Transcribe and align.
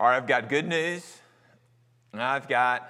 All 0.00 0.06
right, 0.06 0.16
I've 0.16 0.26
got 0.26 0.48
good 0.48 0.66
news 0.66 1.04
and 2.14 2.22
I've 2.22 2.48
got 2.48 2.88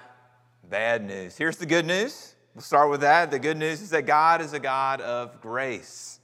bad 0.69 1.05
news. 1.05 1.35
Here's 1.35 1.57
the 1.57 1.65
good 1.65 1.85
news. 1.85 2.35
We'll 2.55 2.61
start 2.61 2.89
with 2.89 3.01
that. 3.01 3.31
The 3.31 3.39
good 3.39 3.57
news 3.57 3.81
is 3.81 3.89
that 3.89 4.03
God 4.03 4.39
is 4.39 4.53
a 4.53 4.61
God 4.61 5.01
of 5.01 5.41
grace. 5.41 6.21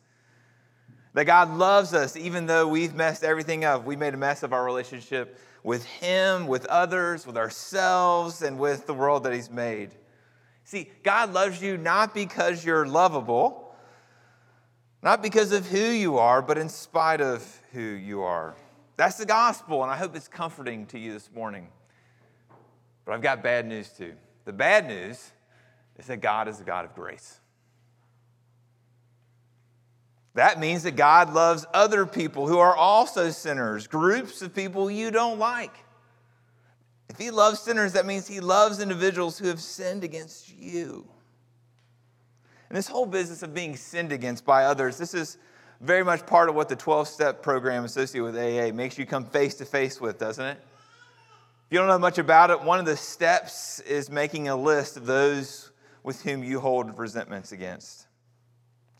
That 1.14 1.26
God 1.26 1.50
loves 1.58 1.94
us 1.94 2.16
even 2.16 2.46
though 2.46 2.70
we've 2.70 2.96
messed 2.96 3.26
everything 3.26 3.66
up. 3.66 3.84
We 3.84 3.98
made 3.98 4.14
a 4.14 4.18
mess 4.18 4.44
of 4.44 4.54
our 4.54 4.64
relationship 4.64 5.38
with 5.62 5.84
Him, 5.84 6.48
with 6.48 6.66
others, 6.68 7.28
with 7.28 7.36
ourselves, 7.36 8.42
and 8.42 8.58
with 8.58 8.88
the 8.88 8.94
world 8.94 9.26
that 9.26 9.34
He's 9.34 9.52
made. 9.52 9.90
See, 10.64 10.90
God 11.04 11.34
loves 11.34 11.62
you 11.62 11.76
not 11.76 12.14
because 12.14 12.64
you're 12.64 12.88
lovable, 12.88 13.76
not 15.04 15.22
because 15.22 15.52
of 15.52 15.68
who 15.68 15.78
you 15.78 16.18
are, 16.18 16.42
but 16.42 16.58
in 16.58 16.70
spite 16.70 17.20
of 17.20 17.62
who 17.74 17.82
you 17.82 18.22
are. 18.22 18.56
That's 18.98 19.18
the 19.18 19.26
gospel, 19.26 19.84
and 19.84 19.92
I 19.92 19.96
hope 19.96 20.16
it's 20.16 20.28
comforting 20.28 20.88
to 20.88 21.00
you 21.00 21.14
this 21.14 21.30
morning. 21.34 21.68
But 23.06 23.14
I've 23.14 23.22
got 23.22 23.44
bad 23.44 23.66
news 23.66 23.90
too. 23.90 24.14
The 24.46 24.54
bad 24.54 24.88
news 24.88 25.32
is 25.98 26.08
that 26.08 26.18
God 26.18 26.48
is 26.48 26.60
a 26.60 26.64
God 26.64 26.84
of 26.84 26.96
grace. 26.96 27.40
That 30.34 30.60
means 30.60 30.84
that 30.84 30.96
God 30.96 31.34
loves 31.34 31.66
other 31.74 32.06
people 32.06 32.48
who 32.48 32.60
are 32.60 32.76
also 32.76 33.30
sinners, 33.30 33.88
groups 33.88 34.42
of 34.42 34.54
people 34.54 34.90
you 34.90 35.10
don't 35.10 35.40
like. 35.40 35.74
If 37.10 37.18
He 37.18 37.32
loves 37.32 37.60
sinners, 37.60 37.94
that 37.94 38.06
means 38.06 38.28
He 38.28 38.40
loves 38.40 38.80
individuals 38.80 39.38
who 39.38 39.48
have 39.48 39.62
sinned 39.62 40.04
against 40.04 40.56
you. 40.56 41.08
And 42.70 42.78
this 42.78 42.88
whole 42.88 43.06
business 43.06 43.44
of 43.44 43.54
being 43.54 43.76
sinned 43.76 44.12
against 44.12 44.44
by 44.44 44.66
others, 44.66 44.98
this 44.98 45.14
is 45.14 45.38
very 45.80 46.04
much 46.04 46.26
part 46.26 46.50
of 46.50 46.56
what 46.56 46.70
the 46.70 46.76
12 46.76 47.08
step 47.08 47.42
program 47.42 47.86
associated 47.86 48.24
with 48.24 48.36
AA 48.36 48.74
makes 48.74 48.98
you 48.98 49.06
come 49.06 49.26
face 49.26 49.56
to 49.56 49.66
face 49.66 50.02
with, 50.02 50.18
doesn't 50.18 50.46
it? 50.46 50.58
If 51.68 51.74
you 51.74 51.80
don't 51.80 51.88
know 51.88 52.00
much 52.00 52.18
about 52.18 52.50
it, 52.50 52.62
one 52.62 52.80
of 52.80 52.86
the 52.86 52.98
steps 52.98 53.80
is 53.82 54.10
making 54.10 54.48
a 54.48 54.56
list 54.56 54.98
of 54.98 55.06
those 55.06 55.72
with 56.02 56.22
whom 56.24 56.44
you 56.44 56.60
hold 56.60 56.98
resentments 56.98 57.52
against. 57.52 58.08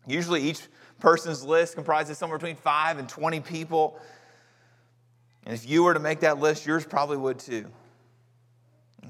Usually, 0.06 0.42
each 0.42 0.60
person's 1.00 1.42
list 1.42 1.74
comprises 1.74 2.18
somewhere 2.18 2.38
between 2.38 2.56
5 2.56 2.98
and 2.98 3.08
20 3.08 3.40
people. 3.40 3.98
And 5.46 5.54
if 5.54 5.68
you 5.68 5.82
were 5.82 5.94
to 5.94 6.00
make 6.00 6.20
that 6.20 6.38
list, 6.38 6.66
yours 6.66 6.84
probably 6.84 7.16
would 7.16 7.38
too. 7.38 7.66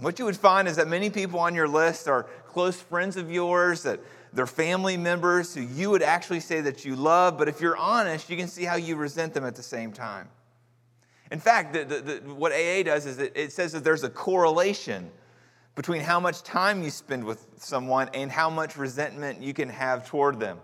What 0.00 0.18
you 0.18 0.24
would 0.24 0.36
find 0.36 0.68
is 0.68 0.76
that 0.76 0.86
many 0.86 1.10
people 1.10 1.40
on 1.40 1.54
your 1.54 1.66
list 1.66 2.06
are 2.06 2.24
close 2.46 2.76
friends 2.76 3.16
of 3.16 3.30
yours, 3.30 3.82
that 3.82 4.00
they're 4.32 4.46
family 4.46 4.96
members 4.96 5.54
who 5.54 5.62
you 5.62 5.90
would 5.90 6.02
actually 6.02 6.40
say 6.40 6.60
that 6.62 6.84
you 6.84 6.96
love, 6.96 7.38
but 7.38 7.48
if 7.48 7.60
you're 7.60 7.76
honest, 7.76 8.28
you 8.28 8.36
can 8.36 8.48
see 8.48 8.64
how 8.64 8.76
you 8.76 8.96
resent 8.96 9.34
them 9.34 9.44
at 9.44 9.54
the 9.54 9.62
same 9.62 9.92
time. 9.92 10.28
In 11.30 11.40
fact, 11.40 11.72
the, 11.72 11.84
the, 11.84 12.00
the, 12.00 12.34
what 12.34 12.52
AA 12.52 12.82
does 12.82 13.06
is 13.06 13.18
it, 13.18 13.32
it 13.34 13.52
says 13.52 13.72
that 13.72 13.84
there's 13.84 14.04
a 14.04 14.10
correlation 14.10 15.10
between 15.74 16.00
how 16.00 16.18
much 16.18 16.42
time 16.42 16.82
you 16.82 16.90
spend 16.90 17.22
with 17.22 17.46
someone 17.56 18.08
and 18.14 18.30
how 18.30 18.50
much 18.50 18.76
resentment 18.76 19.40
you 19.40 19.54
can 19.54 19.68
have 19.68 20.06
toward 20.06 20.40
them. 20.40 20.58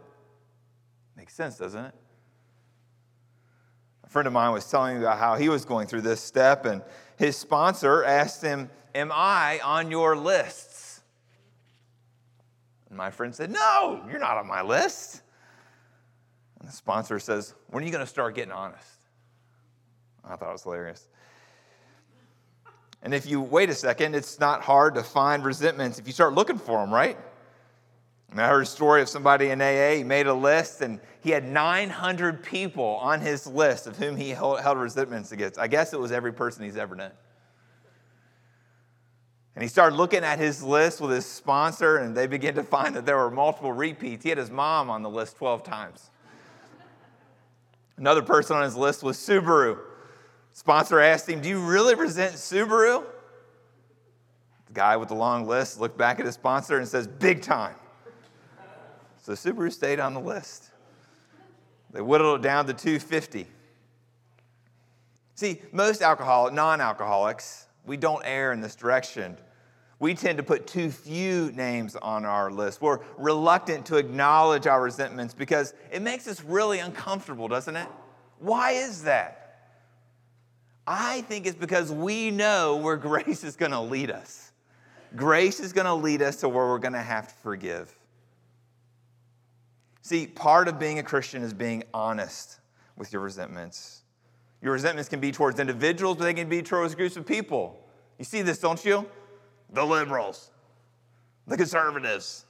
Makes 1.16 1.34
sense, 1.34 1.56
doesn't 1.56 1.84
it? 1.84 1.94
A 4.04 4.08
friend 4.08 4.26
of 4.26 4.32
mine 4.32 4.52
was 4.52 4.68
telling 4.68 4.96
me 4.96 5.02
about 5.02 5.18
how 5.18 5.36
he 5.36 5.48
was 5.48 5.64
going 5.64 5.86
through 5.86 6.00
this 6.00 6.20
step, 6.20 6.64
and 6.64 6.82
his 7.16 7.36
sponsor 7.36 8.02
asked 8.04 8.42
him, 8.42 8.70
Am 8.94 9.10
I 9.12 9.60
on 9.62 9.90
your 9.90 10.16
lists? 10.16 10.73
And 12.94 12.98
my 12.98 13.10
friend 13.10 13.34
said, 13.34 13.50
No, 13.50 14.00
you're 14.08 14.20
not 14.20 14.36
on 14.36 14.46
my 14.46 14.62
list. 14.62 15.22
And 16.60 16.68
the 16.68 16.72
sponsor 16.72 17.18
says, 17.18 17.52
When 17.66 17.82
are 17.82 17.86
you 17.86 17.90
going 17.90 18.04
to 18.04 18.08
start 18.08 18.36
getting 18.36 18.52
honest? 18.52 18.86
I 20.24 20.36
thought 20.36 20.50
it 20.50 20.52
was 20.52 20.62
hilarious. 20.62 21.08
And 23.02 23.12
if 23.12 23.26
you 23.26 23.40
wait 23.40 23.68
a 23.68 23.74
second, 23.74 24.14
it's 24.14 24.38
not 24.38 24.62
hard 24.62 24.94
to 24.94 25.02
find 25.02 25.44
resentments 25.44 25.98
if 25.98 26.06
you 26.06 26.12
start 26.12 26.34
looking 26.34 26.56
for 26.56 26.78
them, 26.78 26.94
right? 26.94 27.18
I 28.32 28.46
heard 28.46 28.62
a 28.62 28.66
story 28.66 29.02
of 29.02 29.08
somebody 29.08 29.50
in 29.50 29.60
AA. 29.60 29.96
He 29.96 30.04
made 30.04 30.28
a 30.28 30.34
list 30.34 30.80
and 30.80 31.00
he 31.20 31.30
had 31.30 31.44
900 31.44 32.44
people 32.44 32.84
on 32.84 33.20
his 33.20 33.44
list 33.44 33.88
of 33.88 33.96
whom 33.96 34.14
he 34.14 34.28
held 34.30 34.78
resentments 34.78 35.33
against. 35.33 35.58
I 35.58 35.66
guess 35.66 35.92
it 35.92 35.98
was 35.98 36.12
every 36.12 36.33
person 36.33 36.62
he's 36.62 36.77
ever 36.77 36.94
known. 36.94 37.10
And 39.54 39.62
he 39.62 39.68
started 39.68 39.96
looking 39.96 40.24
at 40.24 40.38
his 40.38 40.62
list 40.62 41.00
with 41.00 41.12
his 41.12 41.26
sponsor, 41.26 41.98
and 41.98 42.16
they 42.16 42.26
began 42.26 42.54
to 42.54 42.64
find 42.64 42.96
that 42.96 43.06
there 43.06 43.16
were 43.16 43.30
multiple 43.30 43.72
repeats. 43.72 44.24
He 44.24 44.28
had 44.28 44.38
his 44.38 44.50
mom 44.50 44.90
on 44.90 45.02
the 45.02 45.10
list 45.10 45.36
12 45.36 45.62
times. 45.62 46.10
Another 47.96 48.22
person 48.22 48.56
on 48.56 48.64
his 48.64 48.76
list 48.76 49.04
was 49.04 49.16
Subaru. 49.16 49.78
Sponsor 50.52 50.98
asked 50.98 51.28
him, 51.28 51.40
Do 51.40 51.48
you 51.48 51.60
really 51.60 51.94
resent 51.94 52.34
Subaru? 52.34 53.04
The 54.66 54.72
guy 54.72 54.96
with 54.96 55.08
the 55.08 55.14
long 55.14 55.46
list 55.46 55.80
looked 55.80 55.96
back 55.96 56.18
at 56.18 56.26
his 56.26 56.34
sponsor 56.34 56.78
and 56.78 56.88
says, 56.88 57.06
Big 57.06 57.42
time. 57.42 57.76
So 59.22 59.32
Subaru 59.32 59.72
stayed 59.72 60.00
on 60.00 60.14
the 60.14 60.20
list. 60.20 60.70
They 61.92 62.00
whittled 62.00 62.40
it 62.40 62.42
down 62.42 62.66
to 62.66 62.74
250. 62.74 63.46
See, 65.36 65.62
most 65.72 66.02
alcoholic, 66.02 66.52
non-alcoholics, 66.52 67.64
we 67.86 67.96
don't 67.96 68.22
err 68.24 68.52
in 68.52 68.61
this 68.61 68.74
direction. 68.74 69.36
We 69.98 70.14
tend 70.14 70.39
to 70.39 70.42
put 70.42 70.67
too 70.67 70.90
few 70.90 71.52
names 71.52 71.96
on 71.96 72.24
our 72.24 72.50
list. 72.50 72.83
We're 72.83 73.00
reluctant 73.17 73.86
to 73.86 73.96
acknowledge 73.96 74.67
our 74.67 74.83
resentments 74.83 75.34
because 75.34 75.72
it 75.90 76.02
makes 76.02 76.27
us 76.27 76.42
really 76.42 76.80
uncomfortable, 76.80 77.48
doesn't 77.48 77.77
it? 77.77 77.89
Why 78.39 78.72
is 78.72 79.05
that? 79.05 79.40
I 80.86 81.22
think 81.22 81.46
it's 81.46 81.56
because 81.56 81.90
we 81.90 82.30
know 82.30 82.77
where 82.77 82.96
grace 82.98 83.45
is 83.45 83.56
going 83.56 83.72
to 83.72 83.80
lead 83.80 84.11
us. 84.11 84.52
Grace 85.16 85.61
is 85.61 85.72
going 85.72 85.86
to 85.86 85.95
lead 85.95 86.22
us 86.22 86.36
to 86.36 86.48
where 86.48 86.66
we're 86.66 86.78
going 86.78 86.92
to 86.95 86.98
have 86.98 87.28
to 87.28 87.34
forgive. 87.36 87.96
See, 90.02 90.27
part 90.27 90.68
of 90.68 90.78
being 90.78 90.98
a 90.98 91.02
Christian 91.02 91.42
is 91.42 91.55
being 91.55 91.84
honest 91.95 92.61
with 92.96 93.12
your 93.12 93.22
resentments. 93.22 94.03
Your 94.64 94.73
resentments 94.73 95.11
can 95.11 95.20
be 95.20 95.30
towards 95.30 95.61
individuals, 95.61 96.17
but 96.17 96.25
they 96.25 96.33
can 96.33 96.48
be 96.48 96.63
towards 96.63 96.95
groups 96.95 97.19
of 97.19 97.27
people. 97.27 97.86
You 98.19 98.25
see 98.25 98.41
this, 98.41 98.58
don't 98.58 98.83
you? 98.83 99.07
The 99.70 99.85
liberals, 99.85 100.51
the 101.47 101.58
conservatives, 101.58 102.47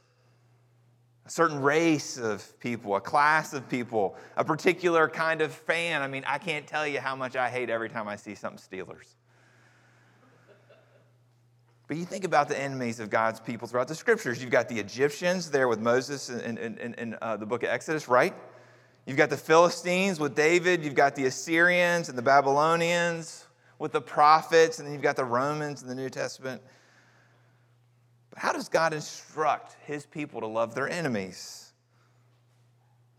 a 1.27 1.31
certain 1.31 1.61
race 1.61 2.17
of 2.17 2.61
people, 2.61 2.95
a 2.95 3.01
class 3.01 3.53
of 3.53 3.69
people, 3.69 4.17
a 4.37 4.45
particular 4.45 5.09
kind 5.09 5.41
of 5.43 5.53
fan. 5.53 6.03
I 6.03 6.07
mean, 6.07 6.23
I 6.25 6.39
can't 6.39 6.69
tell 6.69 6.87
you 6.87 7.01
how 7.01 7.17
much 7.17 7.35
I 7.35 7.51
hate 7.51 7.69
every 7.69 7.89
time 7.89 8.07
I 8.07 8.15
see 8.15 8.37
something 8.37 8.63
Steelers. 8.63 9.17
But 11.89 11.97
you 11.97 12.05
think 12.05 12.23
about 12.23 12.49
the 12.49 12.59
enemies 12.59 13.01
of 13.01 13.11
God's 13.11 13.41
people 13.41 13.67
throughout 13.67 13.89
the 13.89 13.95
scriptures. 13.97 14.41
You've 14.41 14.53
got 14.53 14.69
the 14.69 14.79
Egyptians 14.79 15.51
there 15.51 15.67
with 15.67 15.81
Moses 15.81 16.31
in, 16.31 16.59
in, 16.59 16.79
in, 16.79 16.95
in 16.95 17.17
uh, 17.21 17.37
the 17.37 17.47
book 17.47 17.65
of 17.65 17.71
Exodus, 17.71 18.07
right? 18.07 18.35
You've 19.07 19.17
got 19.17 19.31
the 19.31 19.37
Philistines 19.37 20.19
with 20.19 20.35
David. 20.35 20.83
You've 20.83 20.95
got 20.95 21.15
the 21.15 21.27
Assyrians 21.27 22.09
and 22.09 22.17
the 22.17 22.23
Babylonians 22.23 23.47
with 23.79 23.93
the 23.93 24.01
prophets. 24.01 24.79
And 24.79 24.87
then 24.87 24.95
you've 24.95 25.03
got 25.03 25.17
the 25.17 25.25
Romans 25.25 25.83
in 25.83 25.89
the 25.89 25.95
New 25.95 26.09
Testament. 26.09 26.63
But 28.31 28.39
how 28.39 28.53
does 28.53 28.69
God 28.69 28.95
instruct 28.95 29.77
his 29.87 30.07
people 30.07 30.41
to 30.41 30.47
love 30.47 30.75
their 30.75 30.89
enemies? 30.89 31.73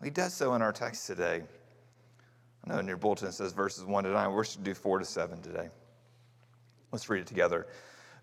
He 0.03 0.09
does 0.09 0.34
so 0.34 0.53
in 0.56 0.62
our 0.62 0.73
text 0.73 1.07
today. 1.07 1.44
I 2.63 2.73
know 2.73 2.79
in 2.79 2.88
your 2.88 2.97
bulletin 2.97 3.28
it 3.28 3.34
says 3.34 3.53
verses 3.53 3.84
1 3.85 4.03
to 4.06 4.09
9. 4.09 4.28
We're 4.29 4.35
going 4.35 4.46
to 4.46 4.57
do 4.59 4.73
4 4.73 5.00
to 5.00 5.06
7 5.06 5.41
today. 5.41 5.69
Let's 6.91 7.09
read 7.09 7.22
it 7.22 7.28
together. 7.28 7.67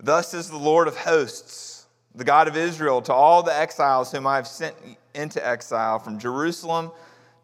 Thus 0.01 0.29
says 0.29 0.51
the 0.51 0.57
Lord 0.57 0.89
of 0.89 0.97
hosts, 0.97 1.87
the 2.15 2.25
God 2.25 2.49
of 2.49 2.57
Israel, 2.57 3.03
to 3.03 3.13
all 3.13 3.43
the 3.43 3.57
exiles 3.57 4.11
whom 4.11 4.27
I 4.27 4.37
have 4.37 4.49
sent 4.49 4.75
into 5.15 5.47
exile 5.47 5.99
from 5.99 6.19
Jerusalem 6.19 6.91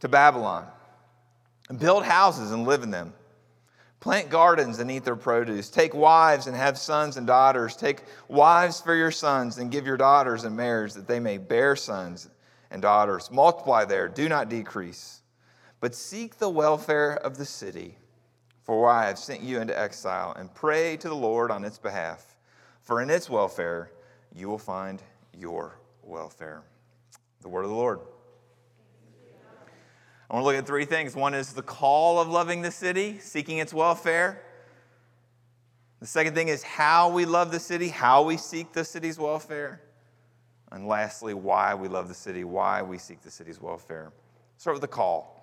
to 0.00 0.08
Babylon. 0.08 0.66
and 1.68 1.78
Build 1.78 2.04
houses 2.04 2.52
and 2.52 2.66
live 2.66 2.82
in 2.82 2.90
them. 2.90 3.12
Plant 4.00 4.30
gardens 4.30 4.78
and 4.78 4.90
eat 4.90 5.04
their 5.04 5.16
produce. 5.16 5.70
Take 5.70 5.92
wives 5.92 6.46
and 6.46 6.56
have 6.56 6.78
sons 6.78 7.16
and 7.16 7.26
daughters. 7.26 7.74
Take 7.74 8.04
wives 8.28 8.80
for 8.80 8.94
your 8.94 9.10
sons 9.10 9.58
and 9.58 9.70
give 9.70 9.86
your 9.86 9.96
daughters 9.96 10.44
in 10.44 10.54
marriage 10.54 10.94
that 10.94 11.08
they 11.08 11.18
may 11.18 11.36
bear 11.36 11.74
sons 11.74 12.28
and 12.70 12.80
daughters. 12.80 13.30
Multiply 13.30 13.84
there, 13.84 14.08
do 14.08 14.28
not 14.28 14.48
decrease. 14.48 15.22
But 15.80 15.94
seek 15.94 16.38
the 16.38 16.48
welfare 16.48 17.14
of 17.14 17.38
the 17.38 17.44
city, 17.44 17.98
for 18.62 18.88
I 18.88 19.06
have 19.06 19.18
sent 19.18 19.42
you 19.42 19.60
into 19.60 19.78
exile, 19.78 20.32
and 20.36 20.54
pray 20.54 20.96
to 20.98 21.08
the 21.08 21.14
Lord 21.14 21.50
on 21.50 21.64
its 21.64 21.78
behalf 21.78 22.36
for 22.88 23.02
in 23.02 23.10
its 23.10 23.28
welfare 23.28 23.90
you 24.34 24.48
will 24.48 24.56
find 24.56 25.02
your 25.36 25.78
welfare. 26.02 26.62
The 27.42 27.48
word 27.50 27.64
of 27.64 27.68
the 27.68 27.76
Lord. 27.76 28.00
I 30.30 30.34
want 30.34 30.42
to 30.42 30.46
look 30.46 30.56
at 30.56 30.66
three 30.66 30.84
things. 30.84 31.16
One 31.16 31.32
is 31.32 31.54
the 31.54 31.62
call 31.62 32.20
of 32.20 32.28
loving 32.28 32.60
the 32.62 32.70
city, 32.70 33.18
seeking 33.18 33.58
its 33.58 33.72
welfare. 33.72 34.42
The 36.00 36.06
second 36.06 36.34
thing 36.34 36.48
is 36.48 36.62
how 36.62 37.08
we 37.08 37.24
love 37.24 37.50
the 37.50 37.58
city, 37.58 37.88
how 37.88 38.22
we 38.22 38.36
seek 38.36 38.72
the 38.72 38.84
city's 38.84 39.18
welfare. 39.18 39.80
And 40.70 40.86
lastly, 40.86 41.32
why 41.32 41.74
we 41.74 41.88
love 41.88 42.08
the 42.08 42.14
city, 42.14 42.44
why 42.44 42.82
we 42.82 42.98
seek 42.98 43.22
the 43.22 43.30
city's 43.30 43.60
welfare. 43.60 44.12
Start 44.58 44.74
with 44.74 44.82
the 44.82 44.88
call. 44.88 45.34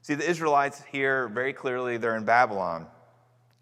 See, 0.00 0.14
the 0.14 0.28
Israelites 0.28 0.82
here 0.90 1.28
very 1.28 1.52
clearly, 1.52 1.98
they're 1.98 2.16
in 2.16 2.24
Babylon. 2.24 2.86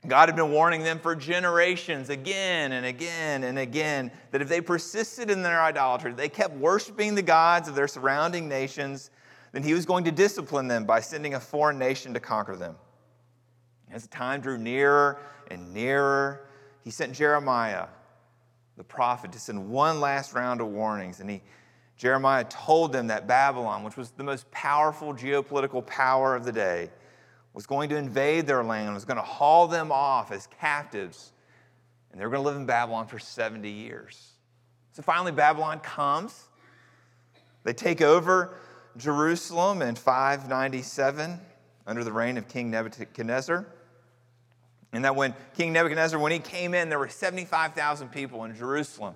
God 0.07 0.29
had 0.29 0.35
been 0.35 0.51
warning 0.51 0.83
them 0.83 0.99
for 0.99 1.15
generations 1.15 2.11
again 2.11 2.73
and 2.73 2.85
again 2.85 3.45
and 3.45 3.59
again 3.59 4.11
that 4.33 4.43
if 4.43 4.49
they 4.49 4.61
persisted 4.61 5.31
in 5.31 5.43
their 5.43 5.63
idolatry, 5.63 6.13
they 6.13 6.29
kept 6.29 6.55
worshiping 6.57 7.15
the 7.15 7.23
gods 7.23 7.69
of 7.69 7.77
their 7.77 7.87
surrounding 7.87 8.49
nations, 8.49 9.11
then 9.53 9.63
he 9.63 9.75
was 9.75 9.87
going 9.87 10.05
to 10.05 10.11
discipline 10.11 10.67
them 10.67 10.85
by 10.85 11.01
sending 11.01 11.35
a 11.35 11.41
foreign 11.41 11.79
nation 11.79 12.15
to 12.15 12.21
conquer 12.21 12.57
them. 12.57 12.77
As 13.91 14.07
time 14.07 14.41
drew 14.41 14.57
nearer 14.57 15.19
and 15.51 15.73
nearer, 15.75 16.47
he 16.83 16.91
sent 16.91 17.13
Jeremiah, 17.13 17.87
the 18.79 18.85
prophet, 18.85 19.33
to 19.33 19.39
send 19.39 19.69
one 19.71 20.01
last 20.01 20.33
round 20.33 20.63
of 20.63 20.69
warnings. 20.69 21.21
And 21.21 21.29
he, 21.29 21.43
Jeremiah 21.99 22.45
told 22.45 22.93
them 22.93 23.09
that 23.09 23.27
Babylon, 23.27 23.85
which 23.85 23.99
was 23.99 24.11
the 24.11 24.25
most 24.25 24.51
powerful 24.51 25.13
geopolitical 25.13 25.87
power 25.87 26.35
of 26.35 26.45
the 26.45 26.53
day, 26.53 26.91
was 27.53 27.67
going 27.67 27.91
to 27.91 27.97
invade 27.97 28.47
their 28.47 28.65
land, 28.65 28.95
was 28.95 29.05
going 29.05 29.19
to 29.19 29.23
haul 29.23 29.69
them 29.69 29.93
off 29.93 30.33
as 30.33 30.47
captives, 30.47 31.33
and 32.11 32.21
they 32.21 32.25
were 32.25 32.31
going 32.31 32.43
to 32.43 32.49
live 32.49 32.57
in 32.57 32.65
Babylon 32.65 33.07
for 33.07 33.19
70 33.19 33.69
years. 33.69 34.33
So 34.93 35.03
finally, 35.03 35.33
Babylon 35.33 35.81
comes. 35.81 36.49
They 37.65 37.75
take 37.75 38.01
over 38.01 38.57
Jerusalem 38.97 39.83
in 39.83 39.95
597 39.95 41.41
under 41.87 42.05
the 42.05 42.13
reign 42.13 42.37
of 42.37 42.49
King 42.49 42.71
Nebuchadnezzar. 42.71 43.67
And 44.93 45.05
that 45.05 45.17
when 45.17 45.35
King 45.57 45.73
Nebuchadnezzar, 45.73 46.19
when 46.19 46.33
he 46.33 46.39
came 46.39 46.75
in, 46.75 46.89
there 46.89 46.99
were 46.99 47.09
75,000 47.09 48.11
people 48.11 48.45
in 48.45 48.55
Jerusalem. 48.55 49.15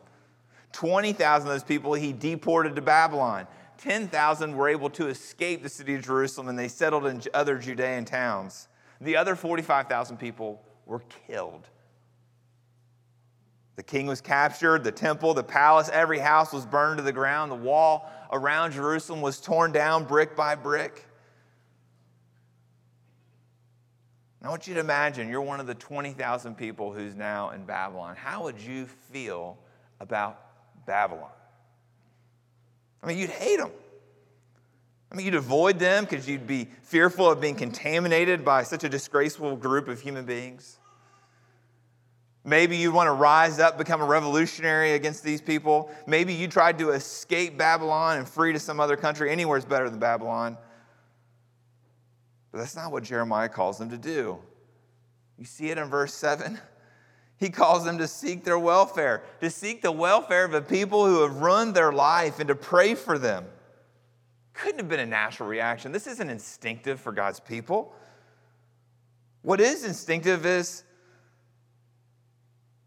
20,000 0.73 1.49
of 1.49 1.55
those 1.55 1.63
people 1.63 1.95
he 1.95 2.13
deported 2.13 2.77
to 2.77 2.83
Babylon. 2.83 3.47
10,000 3.79 4.57
were 4.57 4.69
able 4.69 4.89
to 4.91 5.09
escape 5.09 5.63
the 5.63 5.69
city 5.69 5.95
of 5.95 6.03
Jerusalem 6.03 6.49
and 6.49 6.59
they 6.59 6.69
settled 6.69 7.07
in 7.07 7.23
other 7.35 7.59
Judean 7.59 8.05
towns. 8.05 8.69
The 9.01 9.17
other 9.17 9.37
45,000 9.37 10.17
people 10.17 10.63
were 10.87 11.03
killed. 11.27 11.69
The 13.77 13.83
king 13.83 14.07
was 14.07 14.23
captured, 14.23 14.85
the 14.85 14.93
temple, 14.93 15.35
the 15.35 15.45
palace, 15.45 15.91
every 15.93 16.19
house 16.19 16.53
was 16.53 16.65
burned 16.65 16.97
to 16.97 17.03
the 17.03 17.13
ground, 17.13 17.53
the 17.53 17.57
wall 17.57 18.11
around 18.33 18.73
Jerusalem 18.73 19.21
was 19.21 19.39
torn 19.39 19.71
down 19.71 20.05
brick 20.05 20.35
by 20.35 20.55
brick. 20.55 21.07
I 24.43 24.49
want 24.49 24.67
you 24.69 24.75
to 24.75 24.81
imagine 24.81 25.29
you're 25.29 25.43
one 25.43 25.61
of 25.61 25.67
the 25.67 25.75
20,000 25.75 26.55
people 26.55 26.93
who's 26.93 27.17
now 27.17 27.51
in 27.51 27.65
Babylon. 27.65 28.15
How 28.17 28.45
would 28.45 28.61
you 28.61 28.87
feel 28.87 29.59
about 29.99 30.41
Babylon? 30.87 31.31
I 33.03 33.09
mean, 33.09 33.19
you'd 33.19 33.31
hate 33.31 33.59
them. 33.59 33.73
I 35.11 35.17
mean, 35.17 35.27
you'd 35.27 35.35
avoid 35.35 35.79
them 35.79 36.05
because 36.05 36.29
you'd 36.29 36.47
be 36.47 36.69
fearful 36.83 37.31
of 37.31 37.41
being 37.41 37.57
contaminated 37.57 38.45
by 38.45 38.63
such 38.63 38.85
a 38.85 38.89
disgraceful 38.89 39.57
group 39.57 39.89
of 39.89 40.01
human 40.01 40.25
beings. 40.25 40.79
Maybe 42.47 42.77
you'd 42.77 42.95
want 42.95 43.09
to 43.09 43.13
rise 43.13 43.59
up, 43.59 43.77
become 43.77 44.01
a 44.01 44.05
revolutionary 44.05 44.93
against 44.93 45.25
these 45.25 45.41
people. 45.41 45.91
Maybe 46.07 46.33
you 46.33 46.47
tried 46.47 46.79
to 46.79 46.91
escape 46.91 47.59
Babylon 47.59 48.19
and 48.19 48.29
flee 48.29 48.53
to 48.53 48.61
some 48.61 48.79
other 48.79 48.97
country. 48.97 49.33
Anywhere's 49.33 49.65
better 49.65 49.91
than 49.91 49.99
Babylon. 49.99 50.57
But 52.53 52.59
that's 52.59 52.77
not 52.77 52.93
what 52.93 53.03
Jeremiah 53.03 53.49
calls 53.49 53.79
them 53.79 53.91
to 53.91 53.99
do. 53.99 54.39
You 55.37 55.45
see 55.45 55.71
it 55.71 55.77
in 55.77 55.91
verse 55.91 56.15
7? 56.15 56.59
He 57.39 57.51
calls 57.51 57.85
them 57.85 57.99
to 57.99 58.09
seek 58.09 58.45
their 58.45 58.59
welfare, 58.59 59.23
to 59.43 59.51
seek 59.51 59.83
the 59.83 59.93
welfare 59.93 60.47
of 60.47 60.55
a 60.55 60.63
people 60.63 61.05
who 61.05 61.21
have 61.21 61.37
run 61.37 61.75
their 61.75 61.93
life 61.93 62.39
and 62.39 62.49
to 62.49 62.55
pray 62.55 62.95
for 62.95 63.19
them. 63.19 63.45
Couldn't 64.55 64.79
have 64.79 64.89
been 64.89 65.01
a 65.01 65.05
natural 65.05 65.47
reaction. 65.47 65.93
This 65.93 66.07
isn't 66.07 66.31
instinctive 66.31 66.99
for 66.99 67.13
God's 67.13 67.39
people. 67.39 67.95
What 69.43 69.61
is 69.61 69.85
instinctive 69.85 70.47
is 70.47 70.85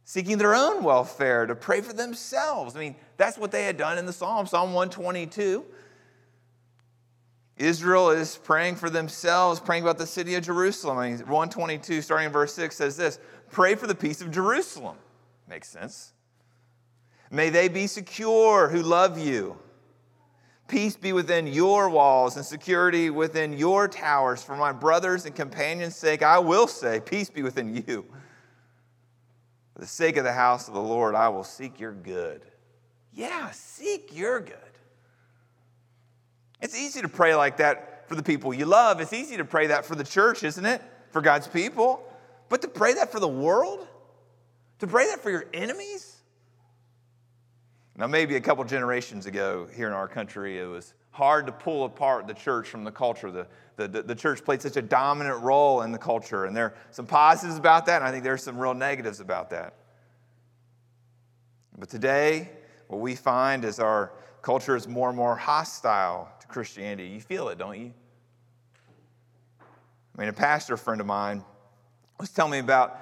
seeking 0.10 0.40
their 0.40 0.56
own 0.56 0.84
welfare, 0.84 1.46
to 1.46 1.54
pray 1.54 1.82
for 1.82 1.94
themselves. 1.94 2.76
I 2.76 2.80
mean, 2.80 2.96
that's 3.18 3.38
what 3.38 3.52
they 3.52 3.66
had 3.66 3.78
done 3.78 4.00
in 4.00 4.08
the 4.08 4.12
Psalm, 4.12 4.48
Psalm 4.48 4.74
122. 4.74 5.64
Israel 7.58 8.10
is 8.10 8.36
praying 8.36 8.78
for 8.78 8.90
themselves, 8.90 9.60
praying 9.60 9.84
about 9.84 10.00
the 10.00 10.08
city 10.08 10.34
of 10.34 10.44
Jerusalem. 10.44 10.98
I 10.98 11.10
mean, 11.10 11.20
122, 11.20 12.02
starting 12.02 12.26
in 12.26 12.32
verse 12.32 12.56
6, 12.56 12.76
says 12.76 12.98
this 12.98 13.20
Pray 13.52 13.76
for 13.76 13.86
the 13.86 13.94
peace 13.94 14.20
of 14.20 14.32
Jerusalem. 14.32 14.98
Makes 15.48 15.70
sense. 15.70 16.14
May 17.30 17.52
they 17.52 17.68
be 17.68 17.86
secure 17.86 18.68
who 18.68 18.82
love 18.82 19.20
you. 19.20 19.60
Peace 20.68 20.96
be 20.96 21.14
within 21.14 21.46
your 21.46 21.88
walls 21.88 22.36
and 22.36 22.44
security 22.44 23.12
within 23.12 23.54
your 23.54 23.88
towers. 23.88 24.42
For 24.42 24.56
my 24.56 24.72
brothers 24.72 25.28
and 25.28 25.36
companions' 25.36 25.96
sake, 25.96 26.24
I 26.24 26.40
will 26.40 26.66
say, 26.66 27.00
Peace 27.00 27.30
be 27.30 27.44
within 27.44 27.84
you. 27.88 28.08
For 29.80 29.86
the 29.86 29.92
sake 29.92 30.18
of 30.18 30.26
the 30.26 30.34
house 30.34 30.68
of 30.68 30.74
the 30.74 30.82
Lord, 30.82 31.16
I 31.16 31.30
will 31.30 31.46
seek 31.46 31.80
your 31.80 31.94
good. 31.94 32.42
Yeah, 33.14 33.50
seek 33.52 34.14
your 34.14 34.42
good. 34.42 34.58
It's 36.62 36.78
easy 36.78 37.00
to 37.00 37.08
pray 37.08 37.34
like 37.34 37.56
that 37.58 38.10
for 38.10 38.16
the 38.16 38.22
people 38.22 38.54
you 38.54 38.66
love. 38.66 39.00
It's 39.00 39.14
easy 39.14 39.38
to 39.38 39.46
pray 39.46 39.68
that 39.68 39.86
for 39.86 39.96
the 39.96 40.04
church, 40.04 40.44
isn't 40.44 40.66
it? 40.66 40.82
For 41.12 41.22
God's 41.22 41.48
people. 41.48 42.04
But 42.50 42.62
to 42.64 42.68
pray 42.68 42.96
that 42.96 43.10
for 43.10 43.22
the 43.22 43.30
world? 43.30 43.88
To 44.80 44.88
pray 44.88 45.06
that 45.06 45.22
for 45.22 45.30
your 45.30 45.46
enemies? 45.54 46.18
Now, 47.96 48.08
maybe 48.08 48.36
a 48.36 48.42
couple 48.42 48.66
generations 48.66 49.28
ago 49.28 49.70
here 49.74 49.88
in 49.88 49.94
our 49.94 50.10
country, 50.10 50.60
it 50.60 50.66
was 50.66 50.94
hard 51.12 51.46
to 51.48 51.52
pull 51.52 51.86
apart 51.86 52.28
the 52.28 52.34
church 52.34 52.68
from 52.68 52.84
the 52.84 52.92
culture. 52.92 53.32
The, 53.32 53.48
the, 53.76 54.04
the, 54.04 54.16
church 54.16 54.44
played 54.44 54.62
such 54.62 54.78
a 54.78 54.82
dominant 54.82 55.42
role 55.42 55.82
in 55.82 55.92
the 55.92 55.98
culture, 55.98 56.46
and 56.46 56.56
there 56.56 56.66
are 56.66 56.76
some 56.92 57.06
positives 57.06 57.58
about 57.58 57.86
that, 57.88 58.02
and 58.02 58.06
I 58.06 58.12
think 58.12 58.24
there 58.24 58.34
are 58.34 58.38
some 58.38 58.58
real 58.58 58.74
negatives 58.74 59.20
about 59.20 59.50
that. 59.52 59.74
But 61.78 61.90
today, 61.90 62.50
what 62.88 63.00
we 63.00 63.16
find 63.16 63.64
is 63.64 63.80
our 63.80 64.12
culture 64.42 64.76
is 64.76 64.88
more 64.88 65.10
and 65.10 65.18
more 65.18 65.36
hostile 65.36 66.30
to 66.42 66.48
Christianity. 66.48 67.10
You 67.10 67.22
feel 67.22 67.50
it, 67.50 67.58
don't 67.58 67.80
you? 67.80 67.94
I 69.62 70.22
mean, 70.22 70.30
a 70.30 70.34
pastor 70.34 70.76
friend 70.76 71.00
of 71.00 71.08
mine 71.08 71.44
was 72.20 72.30
telling 72.32 72.52
me 72.52 72.60
about 72.60 73.00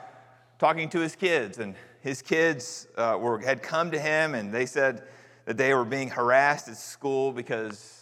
talking 0.60 0.90
to 0.90 1.00
his 1.00 1.16
kids, 1.16 1.58
and 1.58 1.76
his 2.02 2.22
kids 2.22 2.88
uh, 2.96 3.18
were, 3.20 3.40
had 3.40 3.62
come 3.62 3.92
to 3.92 4.00
him 4.00 4.34
and 4.34 4.54
they 4.54 4.66
said 4.66 5.04
that 5.46 5.58
they 5.58 5.74
were 5.74 5.86
being 5.86 6.10
harassed 6.10 6.68
at 6.68 6.78
school 6.78 7.32
because 7.32 7.97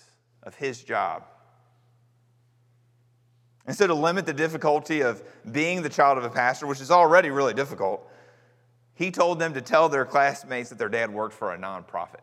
of 0.45 0.55
his 0.55 0.81
job. 0.83 1.23
And 3.67 3.75
so, 3.75 3.87
to 3.87 3.95
limit 3.95 4.25
the 4.25 4.33
difficulty 4.33 5.01
of 5.01 5.23
being 5.51 5.81
the 5.81 5.89
child 5.89 6.17
of 6.17 6.23
a 6.23 6.29
pastor, 6.29 6.67
which 6.67 6.81
is 6.81 6.91
already 6.91 7.31
really 7.31 7.53
difficult, 7.53 8.07
he 8.93 9.11
told 9.11 9.39
them 9.39 9.55
to 9.55 9.61
tell 9.61 9.89
their 9.89 10.05
classmates 10.05 10.69
that 10.69 10.77
their 10.77 10.89
dad 10.89 11.11
worked 11.11 11.33
for 11.33 11.53
a 11.53 11.57
nonprofit. 11.57 12.21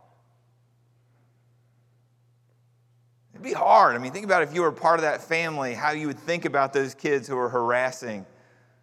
It'd 3.33 3.43
be 3.43 3.53
hard. 3.53 3.97
I 3.97 3.99
mean, 3.99 4.13
think 4.13 4.25
about 4.25 4.43
if 4.43 4.55
you 4.55 4.63
were 4.63 4.71
part 4.71 5.01
of 5.01 5.03
that 5.03 5.21
family, 5.21 5.75
how 5.75 5.91
you 5.91 6.07
would 6.07 6.19
think 6.19 6.45
about 6.45 6.73
those 6.73 6.95
kids 6.95 7.27
who 7.27 7.37
are 7.37 7.49
harassing 7.49 8.25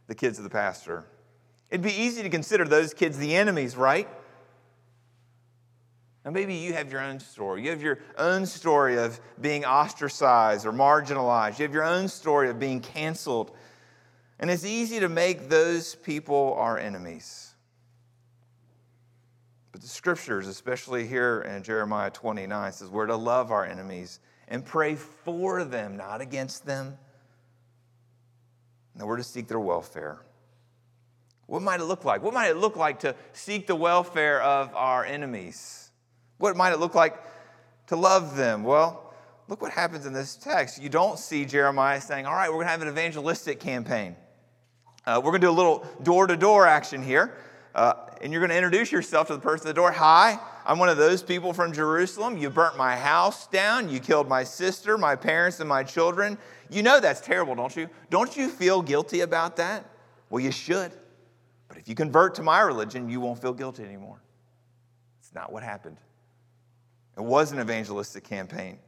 the 0.07 0.15
kids 0.15 0.37
of 0.37 0.43
the 0.43 0.49
pastor. 0.49 1.05
It'd 1.69 1.83
be 1.83 1.93
easy 1.93 2.23
to 2.23 2.29
consider 2.29 2.65
those 2.65 2.93
kids 2.93 3.17
the 3.17 3.35
enemies, 3.35 3.77
right? 3.77 4.09
Now, 6.29 6.33
maybe 6.33 6.53
you 6.53 6.73
have 6.73 6.91
your 6.91 7.01
own 7.01 7.19
story. 7.19 7.63
You 7.63 7.71
have 7.71 7.81
your 7.81 7.97
own 8.15 8.45
story 8.45 8.99
of 8.99 9.19
being 9.41 9.65
ostracized 9.65 10.63
or 10.63 10.71
marginalized. 10.71 11.57
You 11.57 11.63
have 11.63 11.73
your 11.73 11.83
own 11.83 12.07
story 12.07 12.51
of 12.51 12.59
being 12.59 12.81
canceled. 12.81 13.49
And 14.37 14.51
it's 14.51 14.63
easy 14.63 14.99
to 14.99 15.09
make 15.09 15.49
those 15.49 15.95
people 15.95 16.53
our 16.59 16.77
enemies. 16.77 17.55
But 19.71 19.81
the 19.81 19.87
scriptures, 19.87 20.45
especially 20.45 21.07
here 21.07 21.41
in 21.41 21.63
Jeremiah 21.63 22.11
29, 22.11 22.73
says 22.73 22.89
we're 22.89 23.07
to 23.07 23.15
love 23.15 23.51
our 23.51 23.65
enemies 23.65 24.19
and 24.49 24.63
pray 24.63 24.93
for 24.93 25.63
them, 25.63 25.97
not 25.97 26.21
against 26.21 26.63
them. 26.63 26.95
And 28.93 29.07
we're 29.07 29.17
to 29.17 29.23
seek 29.23 29.47
their 29.47 29.59
welfare. 29.59 30.19
What 31.47 31.63
might 31.63 31.79
it 31.79 31.85
look 31.85 32.05
like? 32.05 32.21
What 32.21 32.35
might 32.35 32.51
it 32.51 32.57
look 32.57 32.75
like 32.75 32.99
to 32.99 33.15
seek 33.33 33.65
the 33.65 33.75
welfare 33.75 34.39
of 34.43 34.75
our 34.75 35.03
enemies? 35.03 35.88
What 36.39 36.57
might 36.57 36.73
it 36.73 36.79
look 36.79 36.95
like 36.95 37.15
to 37.87 37.95
love 37.95 38.35
them? 38.35 38.63
Well, 38.63 39.13
look 39.47 39.61
what 39.61 39.71
happens 39.71 40.05
in 40.05 40.13
this 40.13 40.35
text. 40.35 40.81
You 40.81 40.89
don't 40.89 41.19
see 41.19 41.45
Jeremiah 41.45 42.01
saying, 42.01 42.25
All 42.25 42.33
right, 42.33 42.49
we're 42.49 42.55
going 42.55 42.67
to 42.67 42.71
have 42.71 42.81
an 42.81 42.87
evangelistic 42.87 43.59
campaign. 43.59 44.15
Uh, 45.05 45.21
we're 45.23 45.31
going 45.31 45.41
to 45.41 45.47
do 45.47 45.51
a 45.51 45.53
little 45.53 45.85
door 46.01 46.27
to 46.27 46.37
door 46.37 46.65
action 46.65 47.03
here. 47.03 47.35
Uh, 47.75 47.93
and 48.21 48.31
you're 48.31 48.39
going 48.41 48.49
to 48.49 48.55
introduce 48.55 48.91
yourself 48.91 49.27
to 49.27 49.33
the 49.33 49.39
person 49.39 49.67
at 49.67 49.75
the 49.75 49.81
door. 49.81 49.91
Hi, 49.91 50.39
I'm 50.65 50.79
one 50.79 50.89
of 50.89 50.97
those 50.97 51.21
people 51.21 51.53
from 51.53 51.73
Jerusalem. 51.73 52.37
You 52.37 52.49
burnt 52.49 52.77
my 52.77 52.95
house 52.95 53.47
down. 53.47 53.89
You 53.89 53.99
killed 53.99 54.27
my 54.27 54.43
sister, 54.43 54.97
my 54.97 55.15
parents, 55.15 55.59
and 55.59 55.69
my 55.69 55.83
children. 55.83 56.37
You 56.69 56.83
know 56.83 56.99
that's 56.99 57.21
terrible, 57.21 57.55
don't 57.55 57.75
you? 57.75 57.89
Don't 58.09 58.35
you 58.35 58.49
feel 58.49 58.81
guilty 58.81 59.21
about 59.21 59.57
that? 59.57 59.85
Well, 60.29 60.41
you 60.41 60.51
should. 60.51 60.91
But 61.67 61.77
if 61.77 61.87
you 61.87 61.95
convert 61.95 62.35
to 62.35 62.43
my 62.43 62.61
religion, 62.61 63.09
you 63.09 63.19
won't 63.19 63.41
feel 63.41 63.53
guilty 63.53 63.83
anymore. 63.83 64.21
It's 65.19 65.33
not 65.33 65.51
what 65.51 65.63
happened. 65.63 65.97
It 67.19 67.25
was 67.25 67.51
an 67.51 67.59
evangelistic 67.59 68.23
campaign. 68.23 68.79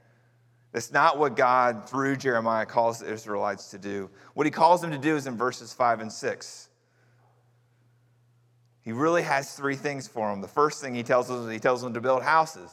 That's 0.71 0.93
not 0.93 1.19
what 1.19 1.35
God, 1.35 1.89
through 1.89 2.15
Jeremiah, 2.15 2.65
calls 2.65 2.99
the 2.99 3.11
Israelites 3.11 3.71
to 3.71 3.77
do. 3.77 4.09
What 4.35 4.47
he 4.47 4.51
calls 4.51 4.79
them 4.79 4.91
to 4.91 4.97
do 4.97 5.17
is 5.17 5.27
in 5.27 5.35
verses 5.35 5.73
5 5.73 5.99
and 5.99 6.11
6. 6.11 6.69
He 8.83 8.93
really 8.93 9.21
has 9.21 9.53
three 9.53 9.75
things 9.75 10.07
for 10.07 10.29
them. 10.31 10.39
The 10.39 10.47
first 10.47 10.81
thing 10.81 10.95
he 10.95 11.03
tells 11.03 11.27
them 11.27 11.45
is 11.45 11.51
he 11.51 11.59
tells 11.59 11.81
them 11.81 11.93
to 11.93 11.99
build 11.99 12.23
houses 12.23 12.71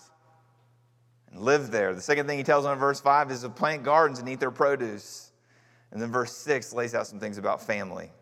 and 1.32 1.40
live 1.40 1.72
there. 1.72 1.92
The 1.92 2.00
second 2.00 2.28
thing 2.28 2.38
he 2.38 2.44
tells 2.44 2.62
them 2.62 2.74
in 2.74 2.78
verse 2.78 3.00
5 3.00 3.32
is 3.32 3.40
to 3.40 3.48
plant 3.48 3.82
gardens 3.82 4.20
and 4.20 4.28
eat 4.28 4.38
their 4.38 4.52
produce. 4.52 5.32
And 5.90 6.00
then 6.00 6.12
verse 6.12 6.36
6 6.36 6.72
lays 6.72 6.94
out 6.94 7.08
some 7.08 7.18
things 7.18 7.36
about 7.36 7.60
family. 7.66 8.12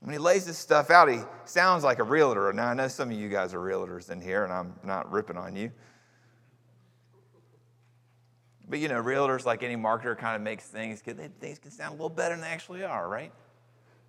When 0.00 0.12
he 0.12 0.18
lays 0.18 0.46
this 0.46 0.58
stuff 0.58 0.90
out, 0.90 1.10
he 1.10 1.20
sounds 1.44 1.82
like 1.82 1.98
a 1.98 2.04
realtor. 2.04 2.52
Now, 2.52 2.68
I 2.68 2.74
know 2.74 2.88
some 2.88 3.10
of 3.10 3.18
you 3.18 3.28
guys 3.28 3.52
are 3.52 3.58
realtors 3.58 4.10
in 4.10 4.20
here, 4.20 4.44
and 4.44 4.52
I'm 4.52 4.74
not 4.84 5.10
ripping 5.10 5.36
on 5.36 5.56
you. 5.56 5.72
But 8.68 8.78
you 8.78 8.88
know, 8.88 9.02
realtors, 9.02 9.44
like 9.44 9.62
any 9.62 9.76
marketer, 9.76 10.16
kind 10.16 10.36
of 10.36 10.42
makes 10.42 10.66
things, 10.66 11.00
things 11.00 11.58
can 11.58 11.70
sound 11.70 11.90
a 11.90 11.92
little 11.92 12.10
better 12.10 12.34
than 12.34 12.42
they 12.42 12.48
actually 12.48 12.84
are, 12.84 13.08
right? 13.08 13.32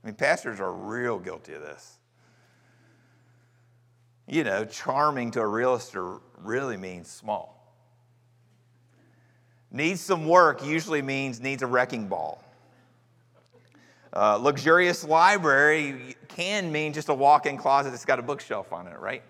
I 0.03 0.07
mean, 0.07 0.15
pastors 0.15 0.59
are 0.59 0.71
real 0.71 1.17
guilty 1.17 1.53
of 1.53 1.61
this. 1.61 1.97
You 4.27 4.43
know, 4.43 4.63
charming 4.65 5.31
to 5.31 5.41
a 5.41 5.47
realtor 5.47 6.19
really 6.37 6.77
means 6.77 7.09
small. 7.09 7.73
Needs 9.71 10.01
some 10.01 10.27
work 10.27 10.63
usually 10.63 11.01
means 11.01 11.39
needs 11.39 11.63
a 11.63 11.67
wrecking 11.67 12.07
ball. 12.07 12.43
Uh, 14.11 14.37
luxurious 14.37 15.03
library 15.03 16.15
can 16.27 16.71
mean 16.71 16.93
just 16.93 17.09
a 17.09 17.13
walk 17.13 17.45
in 17.45 17.57
closet 17.57 17.91
that's 17.91 18.05
got 18.05 18.19
a 18.19 18.23
bookshelf 18.23 18.73
on 18.73 18.87
it, 18.87 18.99
right? 18.99 19.23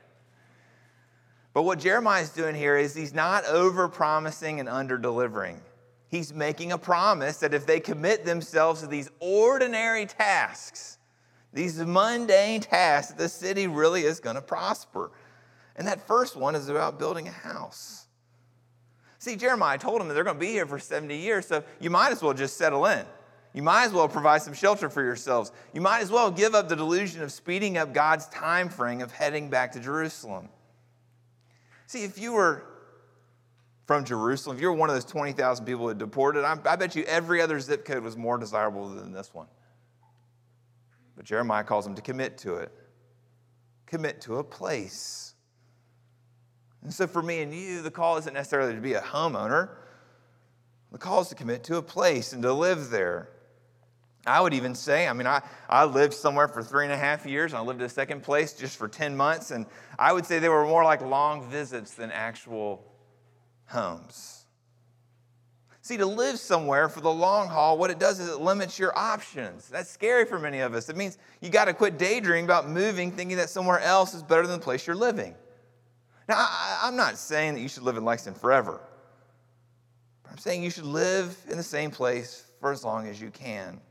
But 1.53 1.63
what 1.63 1.79
Jeremiah 1.79 2.21
is 2.21 2.29
doing 2.29 2.55
here 2.55 2.77
is 2.77 2.95
he's 2.95 3.13
not 3.13 3.45
over 3.45 3.89
promising 3.89 4.59
and 4.59 4.69
under 4.69 4.97
delivering. 4.97 5.59
He's 6.07 6.33
making 6.33 6.71
a 6.71 6.77
promise 6.77 7.37
that 7.37 7.53
if 7.53 7.65
they 7.65 7.79
commit 7.79 8.25
themselves 8.25 8.81
to 8.81 8.87
these 8.87 9.09
ordinary 9.19 10.05
tasks, 10.05 10.97
these 11.51 11.79
mundane 11.79 12.61
tasks, 12.61 13.13
the 13.13 13.27
city 13.27 13.67
really 13.67 14.03
is 14.03 14.19
going 14.19 14.35
to 14.35 14.41
prosper. 14.41 15.11
And 15.75 15.87
that 15.87 16.05
first 16.07 16.35
one 16.35 16.55
is 16.55 16.69
about 16.69 16.99
building 16.99 17.27
a 17.27 17.31
house. 17.31 18.07
See, 19.17 19.35
Jeremiah 19.35 19.77
told 19.77 19.99
them 19.99 20.07
that 20.07 20.13
they're 20.13 20.23
going 20.23 20.37
to 20.37 20.39
be 20.39 20.51
here 20.51 20.65
for 20.65 20.79
70 20.79 21.17
years, 21.17 21.45
so 21.45 21.63
you 21.79 21.89
might 21.89 22.11
as 22.11 22.21
well 22.21 22.33
just 22.33 22.57
settle 22.57 22.85
in. 22.85 23.05
You 23.53 23.63
might 23.63 23.85
as 23.85 23.93
well 23.93 24.07
provide 24.07 24.41
some 24.41 24.53
shelter 24.53 24.89
for 24.89 25.03
yourselves. 25.03 25.51
You 25.73 25.81
might 25.81 26.01
as 26.01 26.11
well 26.11 26.29
give 26.29 26.53
up 26.53 26.69
the 26.69 26.75
delusion 26.75 27.23
of 27.23 27.31
speeding 27.31 27.77
up 27.77 27.93
God's 27.93 28.27
time 28.27 28.69
frame 28.69 29.01
of 29.01 29.11
heading 29.11 29.49
back 29.49 29.71
to 29.71 29.79
Jerusalem. 29.79 30.49
See, 31.87 32.03
if 32.03 32.19
you 32.19 32.33
were 32.33 32.63
from 33.87 34.05
Jerusalem, 34.05 34.55
if 34.55 34.61
you 34.61 34.67
were 34.67 34.75
one 34.75 34.89
of 34.89 34.95
those 34.95 35.05
20,000 35.05 35.65
people 35.65 35.87
that 35.87 35.97
deported, 35.97 36.45
I, 36.45 36.59
I 36.63 36.75
bet 36.75 36.95
you 36.95 37.03
every 37.05 37.41
other 37.41 37.59
zip 37.59 37.85
code 37.85 38.03
was 38.03 38.15
more 38.15 38.37
desirable 38.37 38.87
than 38.87 39.11
this 39.11 39.33
one. 39.33 39.47
But 41.15 41.25
Jeremiah 41.25 41.63
calls 41.63 41.85
them 41.85 41.95
to 41.95 42.01
commit 42.03 42.37
to 42.39 42.57
it, 42.57 42.71
commit 43.87 44.21
to 44.21 44.37
a 44.37 44.43
place. 44.43 45.33
And 46.83 46.93
so 46.93 47.07
for 47.07 47.23
me 47.23 47.41
and 47.41 47.51
you, 47.51 47.81
the 47.81 47.89
call 47.89 48.17
isn't 48.17 48.33
necessarily 48.33 48.75
to 48.75 48.79
be 48.79 48.93
a 48.93 49.01
homeowner. 49.01 49.69
The 50.91 50.99
call 50.99 51.21
is 51.21 51.27
to 51.29 51.35
commit 51.35 51.63
to 51.65 51.77
a 51.77 51.81
place 51.81 52.31
and 52.31 52.43
to 52.43 52.53
live 52.53 52.91
there. 52.91 53.29
I 54.29 54.39
would 54.39 54.53
even 54.53 54.75
say, 54.75 55.07
I 55.07 55.13
mean, 55.13 55.27
I, 55.27 55.41
I 55.67 55.85
lived 55.85 56.13
somewhere 56.13 56.47
for 56.47 56.61
three 56.61 56.85
and 56.85 56.93
a 56.93 56.97
half 56.97 57.25
years, 57.25 57.53
I 57.53 57.61
lived 57.61 57.81
at 57.81 57.85
a 57.85 57.89
second 57.89 58.21
place 58.21 58.53
just 58.53 58.77
for 58.77 58.87
10 58.87 59.17
months, 59.17 59.51
and 59.51 59.65
I 59.97 60.13
would 60.13 60.25
say 60.25 60.39
they 60.39 60.49
were 60.49 60.65
more 60.65 60.83
like 60.83 61.01
long 61.01 61.49
visits 61.49 61.95
than 61.95 62.11
actual 62.11 62.85
homes. 63.65 64.45
See, 65.81 65.97
to 65.97 66.05
live 66.05 66.37
somewhere 66.37 66.87
for 66.87 67.01
the 67.01 67.11
long 67.11 67.47
haul, 67.47 67.77
what 67.77 67.89
it 67.89 67.97
does 67.97 68.19
is 68.19 68.29
it 68.29 68.39
limits 68.39 68.77
your 68.77 68.95
options. 68.95 69.67
That's 69.67 69.89
scary 69.89 70.25
for 70.25 70.37
many 70.37 70.59
of 70.59 70.75
us. 70.75 70.87
It 70.87 70.95
means 70.95 71.17
you 71.41 71.49
got 71.49 71.65
to 71.65 71.73
quit 71.73 71.97
daydreaming 71.97 72.45
about 72.45 72.69
moving, 72.69 73.11
thinking 73.11 73.37
that 73.37 73.49
somewhere 73.49 73.79
else 73.79 74.13
is 74.13 74.21
better 74.21 74.45
than 74.45 74.59
the 74.59 74.63
place 74.63 74.85
you're 74.85 74.95
living. 74.95 75.33
Now, 76.27 76.35
I, 76.37 76.81
I'm 76.83 76.95
not 76.95 77.17
saying 77.17 77.55
that 77.55 77.61
you 77.61 77.67
should 77.67 77.81
live 77.81 77.97
in 77.97 78.05
Lexington 78.05 78.39
forever. 78.39 78.79
I'm 80.29 80.37
saying 80.37 80.61
you 80.61 80.69
should 80.69 80.85
live 80.85 81.35
in 81.49 81.57
the 81.57 81.63
same 81.63 81.89
place 81.89 82.45
for 82.59 82.71
as 82.71 82.83
long 82.83 83.07
as 83.07 83.19
you 83.19 83.31
can. 83.31 83.81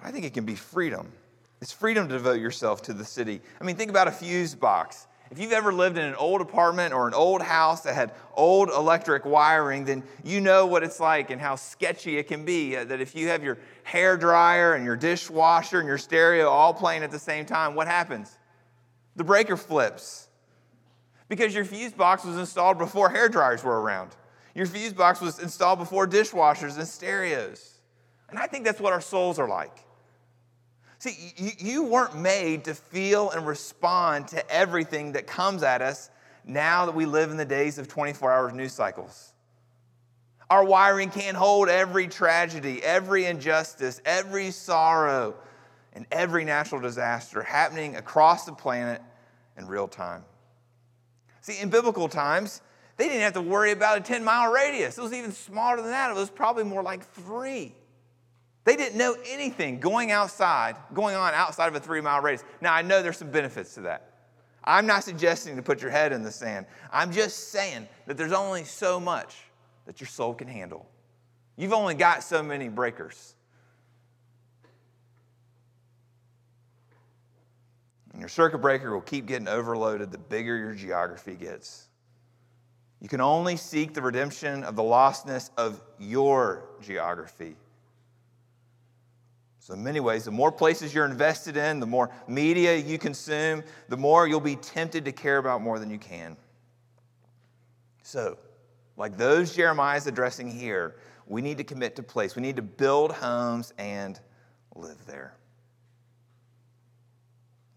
But 0.00 0.08
I 0.08 0.12
think 0.12 0.24
it 0.24 0.32
can 0.32 0.44
be 0.44 0.54
freedom. 0.54 1.12
It's 1.60 1.72
freedom 1.72 2.08
to 2.08 2.14
devote 2.14 2.40
yourself 2.40 2.82
to 2.82 2.94
the 2.94 3.04
city. 3.04 3.42
I 3.60 3.64
mean, 3.64 3.76
think 3.76 3.90
about 3.90 4.08
a 4.08 4.12
fuse 4.12 4.54
box. 4.54 5.06
If 5.30 5.38
you've 5.38 5.52
ever 5.52 5.72
lived 5.72 5.96
in 5.96 6.04
an 6.04 6.14
old 6.14 6.40
apartment 6.40 6.92
or 6.92 7.06
an 7.06 7.14
old 7.14 7.42
house 7.42 7.82
that 7.82 7.94
had 7.94 8.12
old 8.34 8.68
electric 8.70 9.24
wiring, 9.24 9.84
then 9.84 10.02
you 10.24 10.40
know 10.40 10.66
what 10.66 10.82
it's 10.82 10.98
like 10.98 11.30
and 11.30 11.40
how 11.40 11.54
sketchy 11.54 12.18
it 12.18 12.26
can 12.26 12.44
be. 12.44 12.76
Uh, 12.76 12.84
that 12.84 13.00
if 13.00 13.14
you 13.14 13.28
have 13.28 13.44
your 13.44 13.58
hair 13.84 14.16
dryer 14.16 14.74
and 14.74 14.84
your 14.84 14.96
dishwasher 14.96 15.78
and 15.78 15.86
your 15.86 15.98
stereo 15.98 16.48
all 16.48 16.74
playing 16.74 17.04
at 17.04 17.12
the 17.12 17.18
same 17.18 17.46
time, 17.46 17.74
what 17.76 17.86
happens? 17.86 18.36
The 19.14 19.22
breaker 19.22 19.56
flips 19.56 20.28
because 21.28 21.54
your 21.54 21.64
fuse 21.64 21.92
box 21.92 22.24
was 22.24 22.36
installed 22.36 22.78
before 22.78 23.10
hair 23.10 23.28
dryers 23.28 23.62
were 23.62 23.80
around. 23.80 24.16
Your 24.54 24.66
fuse 24.66 24.94
box 24.94 25.20
was 25.20 25.38
installed 25.38 25.78
before 25.78 26.08
dishwashers 26.08 26.76
and 26.76 26.88
stereos. 26.88 27.74
And 28.30 28.38
I 28.38 28.46
think 28.46 28.64
that's 28.64 28.80
what 28.80 28.92
our 28.92 29.00
souls 29.00 29.38
are 29.38 29.48
like. 29.48 29.84
See, 31.00 31.32
you, 31.36 31.50
you 31.58 31.82
weren't 31.84 32.14
made 32.14 32.64
to 32.64 32.74
feel 32.74 33.30
and 33.30 33.46
respond 33.46 34.28
to 34.28 34.50
everything 34.50 35.12
that 35.12 35.26
comes 35.26 35.62
at 35.62 35.80
us 35.80 36.10
now 36.44 36.84
that 36.84 36.94
we 36.94 37.06
live 37.06 37.30
in 37.30 37.38
the 37.38 37.44
days 37.46 37.78
of 37.78 37.88
24 37.88 38.30
hour 38.30 38.52
news 38.52 38.74
cycles. 38.74 39.32
Our 40.50 40.62
wiring 40.62 41.08
can't 41.08 41.38
hold 41.38 41.70
every 41.70 42.06
tragedy, 42.06 42.82
every 42.82 43.24
injustice, 43.24 44.02
every 44.04 44.50
sorrow, 44.50 45.36
and 45.94 46.06
every 46.12 46.44
natural 46.44 46.82
disaster 46.82 47.42
happening 47.42 47.96
across 47.96 48.44
the 48.44 48.52
planet 48.52 49.00
in 49.56 49.66
real 49.66 49.88
time. 49.88 50.22
See, 51.40 51.58
in 51.62 51.70
biblical 51.70 52.08
times, 52.08 52.60
they 52.98 53.06
didn't 53.06 53.22
have 53.22 53.32
to 53.32 53.40
worry 53.40 53.72
about 53.72 53.96
a 53.96 54.02
10 54.02 54.22
mile 54.22 54.52
radius. 54.52 54.98
It 54.98 55.00
was 55.00 55.14
even 55.14 55.32
smaller 55.32 55.76
than 55.76 55.92
that. 55.92 56.10
It 56.10 56.14
was 56.14 56.28
probably 56.28 56.64
more 56.64 56.82
like 56.82 57.06
three. 57.14 57.74
They 58.64 58.76
didn't 58.76 58.98
know 58.98 59.16
anything 59.26 59.80
going 59.80 60.10
outside, 60.10 60.76
going 60.92 61.16
on 61.16 61.32
outside 61.34 61.68
of 61.68 61.74
a 61.74 61.80
three 61.80 62.00
mile 62.00 62.20
radius. 62.20 62.44
Now, 62.60 62.74
I 62.74 62.82
know 62.82 63.02
there's 63.02 63.16
some 63.16 63.30
benefits 63.30 63.74
to 63.74 63.82
that. 63.82 64.10
I'm 64.62 64.86
not 64.86 65.04
suggesting 65.04 65.56
to 65.56 65.62
put 65.62 65.80
your 65.80 65.90
head 65.90 66.12
in 66.12 66.22
the 66.22 66.30
sand. 66.30 66.66
I'm 66.92 67.12
just 67.12 67.50
saying 67.50 67.88
that 68.06 68.16
there's 68.16 68.32
only 68.32 68.64
so 68.64 69.00
much 69.00 69.36
that 69.86 70.00
your 70.00 70.08
soul 70.08 70.34
can 70.34 70.48
handle. 70.48 70.86
You've 71.56 71.72
only 71.72 71.94
got 71.94 72.22
so 72.22 72.42
many 72.42 72.68
breakers. 72.68 73.34
And 78.12 78.20
your 78.20 78.28
circuit 78.28 78.58
breaker 78.58 78.92
will 78.92 79.00
keep 79.00 79.26
getting 79.26 79.48
overloaded 79.48 80.12
the 80.12 80.18
bigger 80.18 80.56
your 80.56 80.74
geography 80.74 81.34
gets. 81.34 81.88
You 83.00 83.08
can 83.08 83.22
only 83.22 83.56
seek 83.56 83.94
the 83.94 84.02
redemption 84.02 84.62
of 84.62 84.76
the 84.76 84.82
lostness 84.82 85.50
of 85.56 85.80
your 85.98 86.68
geography. 86.82 87.56
So, 89.60 89.74
in 89.74 89.84
many 89.84 90.00
ways, 90.00 90.24
the 90.24 90.30
more 90.30 90.50
places 90.50 90.94
you're 90.94 91.04
invested 91.04 91.56
in, 91.56 91.80
the 91.80 91.86
more 91.86 92.10
media 92.26 92.76
you 92.76 92.98
consume, 92.98 93.62
the 93.88 93.96
more 93.96 94.26
you'll 94.26 94.40
be 94.40 94.56
tempted 94.56 95.04
to 95.04 95.12
care 95.12 95.38
about 95.38 95.60
more 95.60 95.78
than 95.78 95.90
you 95.90 95.98
can. 95.98 96.36
So, 98.02 98.38
like 98.96 99.16
those 99.16 99.54
Jeremiah's 99.54 100.06
addressing 100.06 100.50
here, 100.50 100.96
we 101.26 101.42
need 101.42 101.58
to 101.58 101.64
commit 101.64 101.94
to 101.96 102.02
place. 102.02 102.34
We 102.34 102.42
need 102.42 102.56
to 102.56 102.62
build 102.62 103.12
homes 103.12 103.72
and 103.78 104.18
live 104.74 105.04
there. 105.06 105.34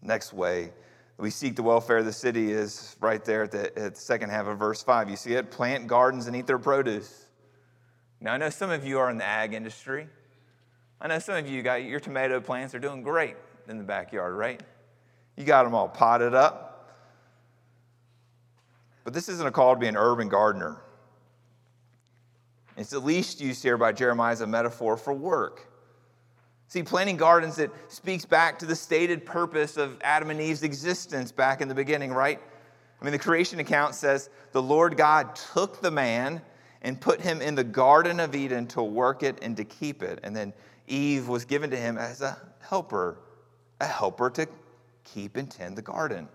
Next 0.02 0.32
way 0.32 0.72
we 1.16 1.30
seek 1.30 1.56
the 1.56 1.62
welfare 1.62 1.98
of 1.98 2.06
the 2.06 2.12
city 2.12 2.50
is 2.50 2.96
right 3.00 3.24
there 3.24 3.44
at 3.44 3.52
the, 3.52 3.78
at 3.78 3.94
the 3.94 4.00
second 4.00 4.30
half 4.30 4.46
of 4.46 4.58
verse 4.58 4.82
5. 4.82 5.08
You 5.08 5.16
see 5.16 5.34
it? 5.34 5.50
Plant 5.50 5.86
gardens 5.86 6.26
and 6.26 6.34
eat 6.34 6.46
their 6.46 6.58
produce. 6.58 7.26
Now, 8.20 8.34
I 8.34 8.36
know 8.36 8.50
some 8.50 8.70
of 8.70 8.84
you 8.84 8.98
are 8.98 9.10
in 9.10 9.18
the 9.18 9.24
ag 9.24 9.54
industry. 9.54 10.08
I 11.04 11.06
know 11.06 11.18
some 11.18 11.36
of 11.36 11.46
you 11.46 11.62
got 11.62 11.84
your 11.84 12.00
tomato 12.00 12.40
plants 12.40 12.74
are 12.74 12.78
doing 12.78 13.02
great 13.02 13.36
in 13.68 13.76
the 13.76 13.84
backyard, 13.84 14.34
right? 14.34 14.62
You 15.36 15.44
got 15.44 15.64
them 15.64 15.74
all 15.74 15.86
potted 15.86 16.32
up. 16.32 16.96
But 19.04 19.12
this 19.12 19.28
isn't 19.28 19.46
a 19.46 19.50
call 19.50 19.74
to 19.74 19.78
be 19.78 19.86
an 19.86 19.98
urban 19.98 20.30
gardener. 20.30 20.78
It's 22.78 22.94
at 22.94 23.04
least 23.04 23.38
used 23.38 23.62
here 23.62 23.76
by 23.76 23.92
Jeremiah 23.92 24.32
as 24.32 24.40
a 24.40 24.46
metaphor 24.46 24.96
for 24.96 25.12
work. 25.12 25.68
See, 26.68 26.82
planting 26.82 27.18
gardens, 27.18 27.58
it 27.58 27.70
speaks 27.88 28.24
back 28.24 28.58
to 28.60 28.66
the 28.66 28.74
stated 28.74 29.26
purpose 29.26 29.76
of 29.76 29.98
Adam 30.00 30.30
and 30.30 30.40
Eve's 30.40 30.62
existence 30.62 31.30
back 31.30 31.60
in 31.60 31.68
the 31.68 31.74
beginning, 31.74 32.14
right? 32.14 32.40
I 32.98 33.04
mean, 33.04 33.12
the 33.12 33.18
creation 33.18 33.58
account 33.60 33.94
says 33.94 34.30
the 34.52 34.62
Lord 34.62 34.96
God 34.96 35.36
took 35.52 35.82
the 35.82 35.90
man 35.90 36.40
and 36.80 36.98
put 36.98 37.20
him 37.20 37.42
in 37.42 37.54
the 37.54 37.64
Garden 37.64 38.20
of 38.20 38.34
Eden 38.34 38.66
to 38.68 38.82
work 38.82 39.22
it 39.22 39.38
and 39.42 39.54
to 39.58 39.64
keep 39.64 40.02
it. 40.02 40.20
And 40.22 40.34
then 40.34 40.54
Eve 40.86 41.28
was 41.28 41.44
given 41.44 41.70
to 41.70 41.76
him 41.76 41.98
as 41.98 42.20
a 42.20 42.36
helper, 42.60 43.18
a 43.80 43.86
helper 43.86 44.30
to 44.30 44.46
keep 45.04 45.36
and 45.36 45.50
tend 45.50 45.76
the 45.76 45.82
garden. 45.82 46.28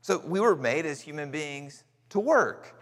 So 0.00 0.22
we 0.24 0.40
were 0.40 0.56
made 0.56 0.86
as 0.86 1.00
human 1.00 1.30
beings 1.30 1.84
to 2.10 2.20
work. 2.20 2.74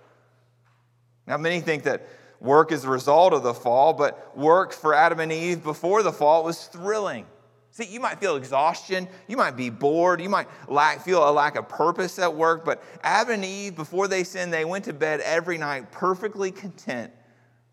Now, 1.26 1.36
many 1.36 1.60
think 1.60 1.82
that 1.84 2.06
work 2.40 2.72
is 2.72 2.84
a 2.84 2.88
result 2.88 3.32
of 3.32 3.42
the 3.42 3.54
fall, 3.54 3.92
but 3.92 4.36
work 4.36 4.72
for 4.72 4.94
Adam 4.94 5.20
and 5.20 5.32
Eve 5.32 5.62
before 5.62 6.02
the 6.02 6.12
fall 6.12 6.44
was 6.44 6.66
thrilling. 6.66 7.26
See, 7.70 7.84
you 7.84 8.00
might 8.00 8.18
feel 8.18 8.36
exhaustion, 8.36 9.08
you 9.26 9.36
might 9.36 9.56
be 9.56 9.70
bored, 9.70 10.20
you 10.20 10.28
might 10.28 10.48
lack, 10.68 11.04
feel 11.04 11.28
a 11.28 11.30
lack 11.30 11.54
of 11.56 11.68
purpose 11.68 12.18
at 12.18 12.34
work, 12.34 12.64
but 12.64 12.82
Adam 13.02 13.34
and 13.34 13.44
Eve, 13.44 13.76
before 13.76 14.08
they 14.08 14.24
sinned, 14.24 14.52
they 14.52 14.64
went 14.64 14.86
to 14.86 14.92
bed 14.92 15.20
every 15.20 15.58
night 15.58 15.92
perfectly 15.92 16.50
content 16.50 17.12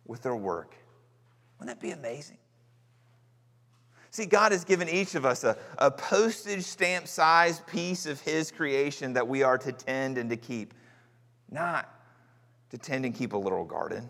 with 0.05 0.21
their 0.21 0.35
work. 0.35 0.75
Wouldn't 1.59 1.79
that 1.79 1.81
be 1.81 1.91
amazing? 1.91 2.37
See, 4.15 4.25
God 4.25 4.53
has 4.53 4.63
given 4.63 4.87
each 4.87 5.15
of 5.15 5.25
us 5.25 5.43
a, 5.43 5.57
a 5.77 5.91
postage 5.91 6.63
stamp 6.63 7.05
sized 7.05 7.67
piece 7.67 8.05
of 8.05 8.21
His 8.21 8.49
creation 8.49 9.11
that 9.11 9.27
we 9.27 9.43
are 9.43 9.57
to 9.57 9.73
tend 9.73 10.17
and 10.17 10.29
to 10.29 10.37
keep, 10.37 10.73
not 11.51 11.93
to 12.69 12.77
tend 12.77 13.03
and 13.03 13.13
keep 13.13 13.33
a 13.33 13.37
little 13.37 13.65
garden. 13.65 14.09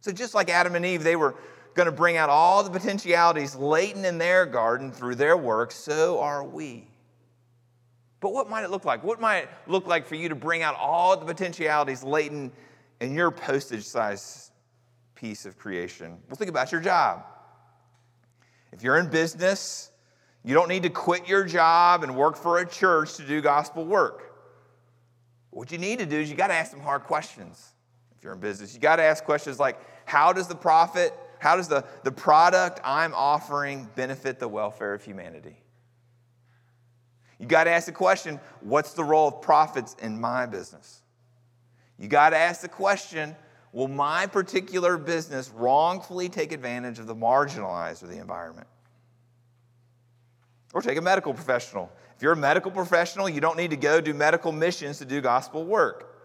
So, 0.00 0.10
just 0.10 0.34
like 0.34 0.48
Adam 0.48 0.74
and 0.74 0.86
Eve, 0.86 1.04
they 1.04 1.16
were 1.16 1.34
going 1.74 1.84
to 1.84 1.92
bring 1.92 2.16
out 2.16 2.30
all 2.30 2.62
the 2.62 2.70
potentialities 2.70 3.54
latent 3.54 4.06
in 4.06 4.16
their 4.16 4.46
garden 4.46 4.90
through 4.90 5.16
their 5.16 5.36
work, 5.36 5.70
so 5.70 6.18
are 6.20 6.42
we. 6.42 6.88
But 8.20 8.32
what 8.32 8.48
might 8.48 8.64
it 8.64 8.70
look 8.70 8.86
like? 8.86 9.04
What 9.04 9.20
might 9.20 9.40
it 9.40 9.50
look 9.66 9.86
like 9.86 10.06
for 10.06 10.14
you 10.14 10.30
to 10.30 10.34
bring 10.34 10.62
out 10.62 10.76
all 10.76 11.14
the 11.14 11.26
potentialities 11.26 12.02
latent 12.02 12.54
in 13.02 13.12
your 13.12 13.30
postage 13.30 13.84
size 13.84 14.50
piece 15.14 15.44
of 15.44 15.58
creation? 15.58 16.16
Well, 16.26 16.36
think 16.36 16.48
about 16.48 16.72
your 16.72 16.80
job. 16.80 17.26
If 18.72 18.82
you're 18.82 18.98
in 18.98 19.08
business, 19.08 19.90
you 20.44 20.54
don't 20.54 20.68
need 20.68 20.82
to 20.84 20.90
quit 20.90 21.28
your 21.28 21.44
job 21.44 22.02
and 22.02 22.16
work 22.16 22.36
for 22.36 22.58
a 22.58 22.68
church 22.68 23.16
to 23.16 23.22
do 23.22 23.40
gospel 23.40 23.84
work. 23.84 24.34
What 25.50 25.72
you 25.72 25.78
need 25.78 25.98
to 25.98 26.06
do 26.06 26.18
is 26.18 26.30
you 26.30 26.36
got 26.36 26.48
to 26.48 26.54
ask 26.54 26.70
some 26.70 26.80
hard 26.80 27.04
questions. 27.04 27.72
If 28.16 28.24
you're 28.24 28.32
in 28.32 28.40
business, 28.40 28.74
you 28.74 28.80
got 28.80 28.96
to 28.96 29.02
ask 29.02 29.24
questions 29.24 29.58
like 29.58 29.78
how 30.04 30.32
does 30.32 30.46
the 30.46 30.54
profit 30.54 31.12
how 31.38 31.56
does 31.56 31.68
the, 31.68 31.84
the 32.02 32.12
product 32.12 32.80
I'm 32.84 33.14
offering 33.14 33.88
benefit 33.94 34.38
the 34.38 34.48
welfare 34.48 34.94
of 34.94 35.04
humanity? 35.04 35.56
You 37.38 37.46
got 37.46 37.64
to 37.64 37.70
ask 37.70 37.86
the 37.86 37.92
question 37.92 38.40
what's 38.60 38.92
the 38.94 39.04
role 39.04 39.28
of 39.28 39.40
profits 39.42 39.94
in 40.02 40.20
my 40.20 40.46
business? 40.46 41.02
You 41.98 42.08
got 42.08 42.30
to 42.30 42.36
ask 42.36 42.60
the 42.60 42.68
question 42.68 43.36
will 43.72 43.88
my 43.88 44.26
particular 44.26 44.96
business 44.96 45.50
wrongfully 45.50 46.28
take 46.28 46.52
advantage 46.52 46.98
of 46.98 47.06
the 47.06 47.14
marginalized 47.14 48.02
or 48.02 48.06
the 48.06 48.18
environment? 48.18 48.66
Or 50.74 50.82
take 50.82 50.98
a 50.98 51.02
medical 51.02 51.32
professional. 51.32 51.90
If 52.16 52.22
you're 52.22 52.32
a 52.32 52.36
medical 52.36 52.70
professional, 52.70 53.28
you 53.28 53.40
don't 53.40 53.56
need 53.56 53.70
to 53.70 53.76
go 53.76 54.00
do 54.00 54.12
medical 54.12 54.52
missions 54.52 54.98
to 54.98 55.04
do 55.04 55.20
gospel 55.20 55.64
work. 55.64 56.16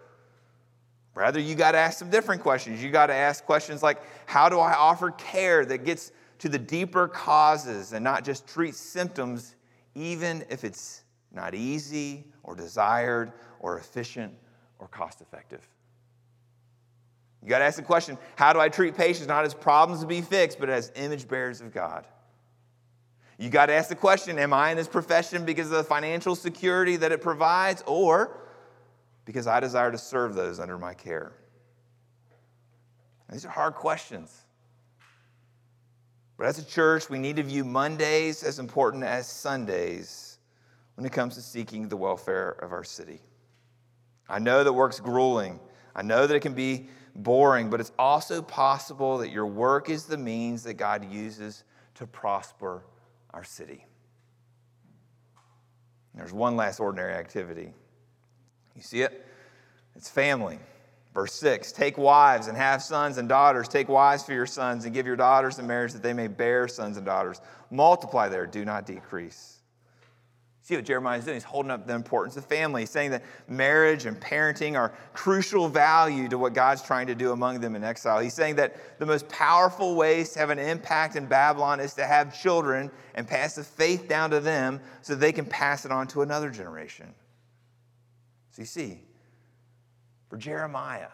Rather, 1.14 1.38
you 1.38 1.54
got 1.54 1.72
to 1.72 1.78
ask 1.78 1.98
some 1.98 2.10
different 2.10 2.42
questions. 2.42 2.82
You 2.82 2.90
got 2.90 3.06
to 3.06 3.14
ask 3.14 3.44
questions 3.44 3.82
like 3.82 4.02
how 4.26 4.48
do 4.48 4.58
I 4.58 4.74
offer 4.74 5.12
care 5.12 5.64
that 5.64 5.84
gets 5.84 6.12
to 6.40 6.48
the 6.48 6.58
deeper 6.58 7.06
causes 7.08 7.92
and 7.92 8.02
not 8.02 8.24
just 8.24 8.46
treat 8.46 8.74
symptoms, 8.74 9.54
even 9.94 10.44
if 10.50 10.64
it's 10.64 11.04
not 11.32 11.54
easy 11.54 12.24
or 12.42 12.56
desired 12.56 13.32
or 13.60 13.78
efficient 13.78 14.34
or 14.78 14.88
cost 14.88 15.20
effective? 15.20 15.66
You 17.44 17.50
got 17.50 17.58
to 17.58 17.64
ask 17.64 17.76
the 17.76 17.82
question 17.82 18.16
how 18.36 18.54
do 18.54 18.58
I 18.58 18.70
treat 18.70 18.96
patients 18.96 19.28
not 19.28 19.44
as 19.44 19.52
problems 19.52 20.00
to 20.00 20.06
be 20.06 20.22
fixed, 20.22 20.58
but 20.58 20.70
as 20.70 20.90
image 20.96 21.28
bearers 21.28 21.60
of 21.60 21.72
God? 21.72 22.06
You 23.38 23.50
got 23.50 23.66
to 23.66 23.74
ask 23.74 23.90
the 23.90 23.94
question 23.94 24.38
Am 24.38 24.54
I 24.54 24.70
in 24.70 24.78
this 24.78 24.88
profession 24.88 25.44
because 25.44 25.66
of 25.66 25.76
the 25.76 25.84
financial 25.84 26.34
security 26.34 26.96
that 26.96 27.12
it 27.12 27.20
provides, 27.20 27.84
or 27.86 28.40
because 29.26 29.46
I 29.46 29.60
desire 29.60 29.92
to 29.92 29.98
serve 29.98 30.34
those 30.34 30.58
under 30.58 30.78
my 30.78 30.94
care? 30.94 31.32
These 33.30 33.44
are 33.44 33.50
hard 33.50 33.74
questions. 33.74 34.42
But 36.38 36.46
as 36.46 36.58
a 36.58 36.64
church, 36.64 37.10
we 37.10 37.18
need 37.18 37.36
to 37.36 37.42
view 37.42 37.64
Mondays 37.64 38.42
as 38.42 38.58
important 38.58 39.04
as 39.04 39.28
Sundays 39.28 40.38
when 40.94 41.04
it 41.04 41.12
comes 41.12 41.34
to 41.34 41.42
seeking 41.42 41.88
the 41.88 41.96
welfare 41.96 42.50
of 42.50 42.72
our 42.72 42.84
city. 42.84 43.20
I 44.28 44.38
know 44.38 44.64
that 44.64 44.72
work's 44.72 45.00
grueling. 45.00 45.60
I 45.94 46.02
know 46.02 46.26
that 46.26 46.34
it 46.34 46.40
can 46.40 46.54
be 46.54 46.88
boring, 47.14 47.70
but 47.70 47.80
it's 47.80 47.92
also 47.98 48.42
possible 48.42 49.18
that 49.18 49.30
your 49.30 49.46
work 49.46 49.88
is 49.88 50.04
the 50.04 50.18
means 50.18 50.62
that 50.64 50.74
God 50.74 51.10
uses 51.10 51.64
to 51.94 52.06
prosper 52.06 52.84
our 53.32 53.44
city. 53.44 53.86
There's 56.14 56.32
one 56.32 56.56
last 56.56 56.80
ordinary 56.80 57.14
activity 57.14 57.72
you 58.76 58.82
see 58.82 59.02
it? 59.02 59.26
It's 59.94 60.08
family. 60.08 60.58
Verse 61.12 61.32
6 61.34 61.72
Take 61.72 61.96
wives 61.96 62.48
and 62.48 62.56
have 62.56 62.82
sons 62.82 63.18
and 63.18 63.28
daughters. 63.28 63.68
Take 63.68 63.88
wives 63.88 64.24
for 64.24 64.32
your 64.32 64.46
sons 64.46 64.84
and 64.84 64.92
give 64.92 65.06
your 65.06 65.16
daughters 65.16 65.58
in 65.58 65.66
marriage 65.66 65.92
that 65.92 66.02
they 66.02 66.12
may 66.12 66.26
bear 66.26 66.68
sons 66.68 66.96
and 66.96 67.06
daughters. 67.06 67.40
Multiply 67.70 68.28
there, 68.28 68.46
do 68.46 68.64
not 68.64 68.86
decrease. 68.86 69.53
See 70.64 70.76
what 70.76 70.86
Jeremiah 70.86 71.18
is 71.18 71.26
doing? 71.26 71.36
He's 71.36 71.44
holding 71.44 71.70
up 71.70 71.86
the 71.86 71.94
importance 71.94 72.38
of 72.38 72.46
family. 72.46 72.86
Saying 72.86 73.10
that 73.10 73.22
marriage 73.46 74.06
and 74.06 74.18
parenting 74.18 74.78
are 74.78 74.94
crucial 75.12 75.68
value 75.68 76.26
to 76.30 76.38
what 76.38 76.54
God's 76.54 76.80
trying 76.80 77.06
to 77.08 77.14
do 77.14 77.32
among 77.32 77.60
them 77.60 77.76
in 77.76 77.84
exile. 77.84 78.18
He's 78.18 78.32
saying 78.32 78.56
that 78.56 78.98
the 78.98 79.04
most 79.04 79.28
powerful 79.28 79.94
ways 79.94 80.30
to 80.30 80.38
have 80.38 80.48
an 80.48 80.58
impact 80.58 81.16
in 81.16 81.26
Babylon 81.26 81.80
is 81.80 81.92
to 81.94 82.06
have 82.06 82.40
children 82.40 82.90
and 83.14 83.28
pass 83.28 83.56
the 83.56 83.62
faith 83.62 84.08
down 84.08 84.30
to 84.30 84.40
them 84.40 84.80
so 85.02 85.14
they 85.14 85.32
can 85.32 85.44
pass 85.44 85.84
it 85.84 85.92
on 85.92 86.06
to 86.08 86.22
another 86.22 86.48
generation. 86.48 87.14
So 88.52 88.62
you 88.62 88.66
see, 88.66 89.02
for 90.30 90.38
Jeremiah, 90.38 91.08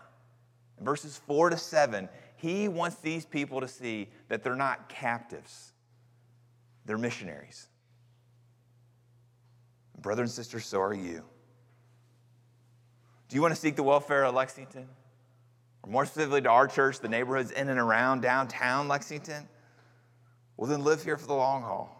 in 0.78 0.84
verses 0.84 1.20
4 1.26 1.50
to 1.50 1.56
7, 1.56 2.08
he 2.36 2.68
wants 2.68 2.98
these 2.98 3.26
people 3.26 3.60
to 3.60 3.66
see 3.66 4.10
that 4.28 4.44
they're 4.44 4.54
not 4.54 4.88
captives, 4.88 5.72
they're 6.86 6.96
missionaries. 6.96 7.66
Brother 10.00 10.22
and 10.22 10.30
sister, 10.30 10.60
so 10.60 10.80
are 10.80 10.94
you. 10.94 11.22
Do 13.28 13.36
you 13.36 13.42
want 13.42 13.54
to 13.54 13.60
seek 13.60 13.76
the 13.76 13.82
welfare 13.82 14.24
of 14.24 14.34
Lexington? 14.34 14.88
Or 15.82 15.90
more 15.90 16.04
specifically 16.04 16.42
to 16.42 16.50
our 16.50 16.66
church, 16.66 17.00
the 17.00 17.08
neighborhoods 17.08 17.50
in 17.50 17.68
and 17.68 17.78
around 17.78 18.22
downtown 18.22 18.88
Lexington? 18.88 19.48
Well, 20.56 20.68
then 20.68 20.82
live 20.82 21.02
here 21.04 21.16
for 21.16 21.26
the 21.26 21.34
long 21.34 21.62
haul. 21.62 21.96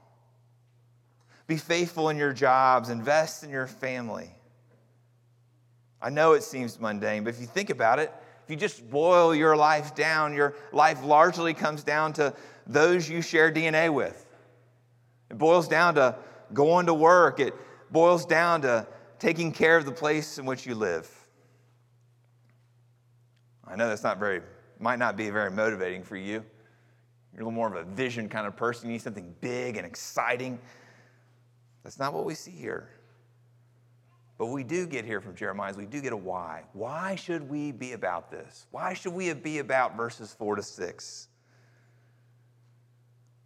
Be 1.46 1.56
faithful 1.56 2.08
in 2.10 2.16
your 2.16 2.32
jobs, 2.32 2.90
invest 2.90 3.42
in 3.42 3.50
your 3.50 3.66
family. 3.66 4.30
I 6.00 6.10
know 6.10 6.32
it 6.32 6.42
seems 6.42 6.80
mundane, 6.80 7.24
but 7.24 7.34
if 7.34 7.40
you 7.40 7.46
think 7.46 7.70
about 7.70 7.98
it, 7.98 8.12
if 8.44 8.50
you 8.50 8.56
just 8.56 8.88
boil 8.90 9.34
your 9.34 9.56
life 9.56 9.94
down, 9.94 10.34
your 10.34 10.54
life 10.72 11.04
largely 11.04 11.54
comes 11.54 11.82
down 11.82 12.12
to 12.14 12.34
those 12.66 13.08
you 13.08 13.22
share 13.22 13.52
DNA 13.52 13.92
with. 13.92 14.26
It 15.30 15.38
boils 15.38 15.68
down 15.68 15.94
to 15.96 16.16
going 16.52 16.86
to 16.86 16.94
work, 16.94 17.38
it 17.40 17.54
boils 17.90 18.24
down 18.24 18.62
to 18.62 18.86
taking 19.18 19.52
care 19.52 19.76
of 19.76 19.84
the 19.84 19.92
place 19.92 20.38
in 20.38 20.44
which 20.44 20.66
you 20.66 20.74
live. 20.74 21.08
I 23.66 23.76
know 23.76 23.88
that's 23.88 24.02
not 24.02 24.18
very, 24.18 24.40
might 24.78 24.98
not 24.98 25.16
be 25.16 25.30
very 25.30 25.50
motivating 25.50 26.02
for 26.02 26.16
you. 26.16 26.44
You're 27.32 27.42
a 27.42 27.44
little 27.44 27.52
more 27.52 27.68
of 27.68 27.74
a 27.76 27.84
vision 27.84 28.28
kind 28.28 28.46
of 28.46 28.56
person. 28.56 28.88
You 28.88 28.94
need 28.94 29.02
something 29.02 29.34
big 29.40 29.76
and 29.76 29.86
exciting. 29.86 30.58
That's 31.84 31.98
not 31.98 32.12
what 32.12 32.24
we 32.24 32.34
see 32.34 32.50
here. 32.50 32.90
But 34.38 34.46
we 34.46 34.64
do 34.64 34.86
get 34.86 35.04
here 35.04 35.20
from 35.20 35.36
Jeremiah 35.36 35.70
is 35.70 35.76
we 35.76 35.84
do 35.84 36.00
get 36.00 36.12
a 36.14 36.16
why. 36.16 36.62
Why 36.72 37.14
should 37.14 37.48
we 37.48 37.72
be 37.72 37.92
about 37.92 38.30
this? 38.30 38.66
Why 38.70 38.94
should 38.94 39.12
we 39.12 39.32
be 39.34 39.58
about 39.58 39.96
verses 39.96 40.32
4 40.32 40.56
to 40.56 40.62
6? 40.62 41.28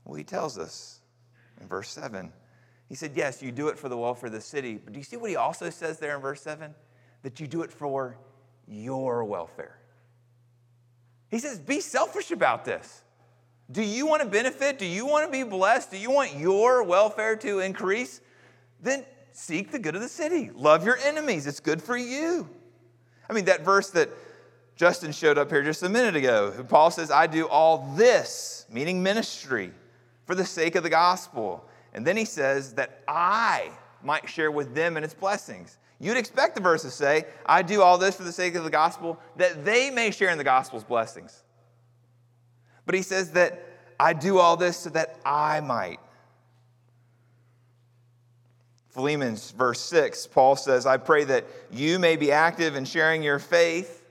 Well, 0.05 0.15
he 0.15 0.25
tells 0.25 0.57
us 0.57 1.01
in 1.61 1.67
verse 1.67 1.91
7. 1.91 2.33
He 2.95 2.97
said, 2.97 3.17
Yes, 3.17 3.43
you 3.43 3.51
do 3.51 3.67
it 3.67 3.77
for 3.77 3.89
the 3.89 3.97
welfare 3.97 4.29
of 4.29 4.33
the 4.33 4.41
city. 4.41 4.77
But 4.77 4.93
do 4.93 5.01
you 5.01 5.05
see 5.05 5.17
what 5.17 5.29
he 5.29 5.35
also 5.35 5.69
says 5.69 5.99
there 5.99 6.15
in 6.15 6.23
verse 6.23 6.41
7? 6.43 6.73
That 7.23 7.41
you 7.41 7.49
do 7.49 7.63
it 7.63 7.73
for 7.73 8.17
your 8.69 9.25
welfare. 9.25 9.81
He 11.29 11.41
says, 11.41 11.59
Be 11.59 11.81
selfish 11.81 12.31
about 12.31 12.65
this. 12.65 13.03
Do 13.69 13.83
you 13.83 14.07
want 14.07 14.23
to 14.23 14.29
benefit? 14.29 14.79
Do 14.79 14.87
you 14.87 15.07
want 15.07 15.27
to 15.27 15.33
be 15.33 15.43
blessed? 15.43 15.91
Do 15.91 15.97
you 15.97 16.13
want 16.13 16.37
your 16.37 16.85
welfare 16.85 17.35
to 17.35 17.59
increase? 17.59 18.21
Then 18.81 19.05
seek 19.33 19.73
the 19.73 19.81
good 19.81 19.97
of 19.97 20.01
the 20.01 20.09
city. 20.09 20.53
Love 20.55 20.87
your 20.87 20.99
enemies. 20.99 21.49
It's 21.49 21.59
good 21.59 21.83
for 21.83 21.97
you. 21.97 22.49
I 23.29 23.33
mean, 23.33 23.47
that 23.47 23.63
verse 23.63 23.91
that 23.91 24.09
Justin 24.77 25.11
showed 25.11 25.37
up 25.37 25.51
here 25.51 25.65
just 25.65 25.83
a 25.83 25.89
minute 25.89 26.15
ago, 26.15 26.65
Paul 26.69 26.93
says, 26.93 27.11
I 27.11 27.27
do 27.27 27.49
all 27.49 27.93
this, 27.97 28.67
meaning 28.71 29.03
ministry, 29.03 29.73
for 30.27 30.37
the 30.37 30.45
sake 30.45 30.77
of 30.77 30.85
the 30.85 30.91
gospel. 30.91 31.69
And 31.95 32.07
then 32.07 32.17
he 32.17 32.25
says 32.25 32.75
that 32.75 33.03
I 33.07 33.71
might 34.03 34.29
share 34.29 34.51
with 34.51 34.75
them 34.75 34.97
in 34.97 35.05
its 35.05 35.15
blessings. 35.15 35.79
You'd 36.01 36.17
expect 36.17 36.55
the 36.57 36.61
verse 36.61 36.83
to 36.83 36.91
say, 36.91 37.25
I 37.47 37.63
do 37.63 37.81
all 37.81 37.99
this 37.99 38.17
for 38.17 38.25
the 38.25 38.33
sake 38.33 38.57
of 38.57 38.65
the 38.65 38.71
gospel, 38.71 39.19
that 39.37 39.65
they 39.65 39.91
may 39.91 40.11
share 40.11 40.31
in 40.31 40.39
the 40.39 40.45
gospel's 40.45 40.85
blessings. 40.85 41.43
But 42.85 42.95
he 42.95 43.03
says 43.03 43.31
that 43.33 43.65
I 43.99 44.13
do 44.13 44.39
all 44.39 44.57
this 44.57 44.77
so 44.77 44.91
that 44.91 45.19
I 45.25 45.61
might. 45.61 46.01
Philemon 48.91 49.37
verse 49.57 49.81
6, 49.81 50.29
Paul 50.29 50.57
says, 50.57 50.87
I 50.87 50.99
pray 50.99 51.25
that 51.25 51.47
you 51.71 51.99
may 51.99 52.17
be 52.17 52.31
active 52.31 52.77
in 52.77 52.85
sharing 52.85 53.23
your 53.23 53.39
faith. 53.39 54.05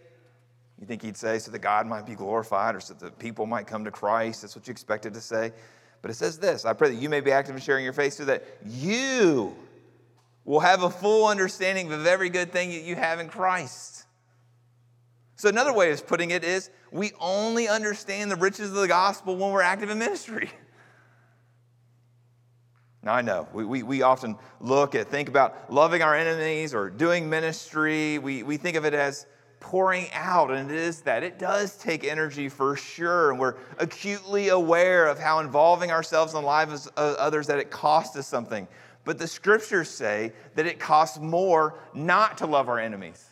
You 0.80 0.88
think 0.88 1.02
he'd 1.02 1.15
say 1.15 1.39
so 1.39 1.52
that 1.52 1.60
God 1.60 1.88
might 1.88 2.06
be 2.06 2.15
glorified 2.15 2.76
or 2.76 2.82
so 2.82 2.93
that 2.96 3.17
people 3.17 3.46
might 3.46 3.67
come 3.67 3.86
to 3.86 3.91
Christ? 3.91 4.41
That's 4.41 4.56
what 4.56 4.67
you 4.67 4.72
expected 4.72 5.13
to 5.13 5.22
say. 5.22 5.54
But 6.04 6.12
it 6.12 6.16
says 6.16 6.38
this 6.38 6.66
I 6.66 6.74
pray 6.74 6.89
that 6.89 7.02
you 7.02 7.10
may 7.10 7.22
be 7.22 7.32
active 7.32 7.56
in 7.56 7.62
sharing 7.62 7.84
your 7.84 7.94
faith 7.94 8.13
so 8.13 8.26
that 8.26 8.44
you 8.63 9.56
will 10.46 10.60
have 10.60 10.84
a 10.84 10.89
full 10.89 11.26
understanding 11.26 11.92
of 11.92 12.06
every 12.06 12.30
good 12.30 12.52
thing 12.52 12.70
that 12.70 12.84
you 12.84 12.96
have 12.96 13.20
in 13.20 13.30
Christ. 13.30 14.04
So, 15.38 15.50
another 15.50 15.74
way 15.74 15.92
of 15.92 16.06
putting 16.06 16.32
it 16.32 16.44
is 16.44 16.70
we 16.92 17.13
only 17.20 17.68
understand 17.68 18.30
the 18.30 18.36
riches 18.36 18.70
of 18.70 18.76
the 18.76 18.88
gospel 18.88 19.36
when 19.38 19.52
we're 19.52 19.62
active 19.63 19.89
in 19.89 19.98
ministry. 19.98 20.52
Now, 23.06 23.16
I 23.16 23.22
know 23.22 23.50
we, 23.52 23.66
we, 23.66 23.84
we, 23.84 24.02
often 24.02 24.38
look 24.62 24.96
at, 24.96 25.10
think 25.10 25.28
about 25.28 25.70
loving 25.70 26.02
our 26.02 26.16
enemies 26.16 26.74
or 26.74 26.89
doing 26.89 27.30
ministry. 27.30 28.18
We, 28.18 28.44
we 28.44 28.56
think 28.56 28.78
of 28.78 28.86
it 28.86 28.94
as 28.94 29.26
pouring 29.63 30.08
out, 30.12 30.52
and 30.52 30.69
it 30.69 30.78
is 30.78 31.02
that. 31.02 31.23
It 31.23 31.39
does 31.39 31.78
take 31.78 32.04
energy 32.04 32.49
for 32.49 32.76
sure, 32.76 33.32
and 33.32 33.39
we're 33.39 33.56
acutely 33.80 34.49
aware 34.49 35.08
of 35.08 35.17
how 35.17 35.39
involving 35.39 35.89
ourselves 35.89 36.34
in 36.34 36.41
the 36.41 36.45
lives 36.45 36.86
of 36.86 37.15
others 37.15 37.47
that 37.47 37.58
it 37.58 37.71
costs 37.71 38.15
us 38.15 38.28
something. 38.28 38.67
But 39.06 39.17
the 39.17 39.28
scriptures 39.28 39.89
say 39.89 40.34
that 40.56 40.65
it 40.65 40.80
costs 40.80 41.17
more 41.17 41.80
not 41.93 42.38
to 42.39 42.45
love 42.45 42.69
our 42.69 42.78
enemies. 42.78 43.26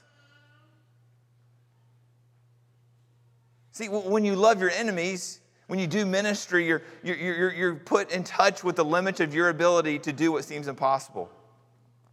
See, 3.73 3.87
when 3.87 4.25
you 4.25 4.35
love 4.35 4.59
your 4.59 4.71
enemies, 4.71 5.41
when 5.67 5.79
you 5.79 5.87
do 5.87 6.05
ministry, 6.05 6.65
you're, 6.65 6.81
you're, 7.03 7.17
you're, 7.17 7.53
you're 7.53 7.75
put 7.75 8.11
in 8.11 8.23
touch 8.23 8.63
with 8.63 8.77
the 8.77 8.85
limits 8.85 9.19
of 9.19 9.35
your 9.35 9.49
ability 9.49 9.99
to 9.99 10.13
do 10.13 10.31
what 10.31 10.45
seems 10.45 10.67
impossible. 10.67 11.29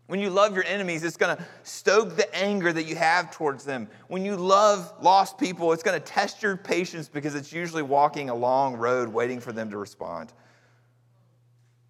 When 0.08 0.20
you 0.20 0.30
love 0.30 0.54
your 0.54 0.64
enemies, 0.64 1.04
it's 1.04 1.18
going 1.18 1.36
to 1.36 1.44
stoke 1.64 2.16
the 2.16 2.34
anger 2.34 2.72
that 2.72 2.84
you 2.84 2.96
have 2.96 3.30
towards 3.30 3.62
them. 3.62 3.88
When 4.08 4.24
you 4.24 4.36
love 4.36 4.90
lost 5.02 5.36
people, 5.36 5.74
it's 5.74 5.82
going 5.82 6.00
to 6.00 6.04
test 6.04 6.42
your 6.42 6.56
patience 6.56 7.10
because 7.10 7.34
it's 7.34 7.52
usually 7.52 7.82
walking 7.82 8.30
a 8.30 8.34
long 8.34 8.76
road 8.76 9.10
waiting 9.10 9.38
for 9.38 9.52
them 9.52 9.70
to 9.70 9.76
respond. 9.76 10.32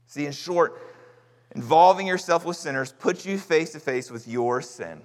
See, 0.09 0.27
in 0.27 0.33
short, 0.33 0.83
involving 1.55 2.09
yourself 2.09 2.45
with 2.45 2.57
sinners 2.57 2.93
puts 2.93 3.25
you 3.25 3.39
face 3.39 3.71
to 3.73 3.79
face 3.79 4.11
with 4.11 4.27
your 4.27 4.63
sin. 4.63 5.01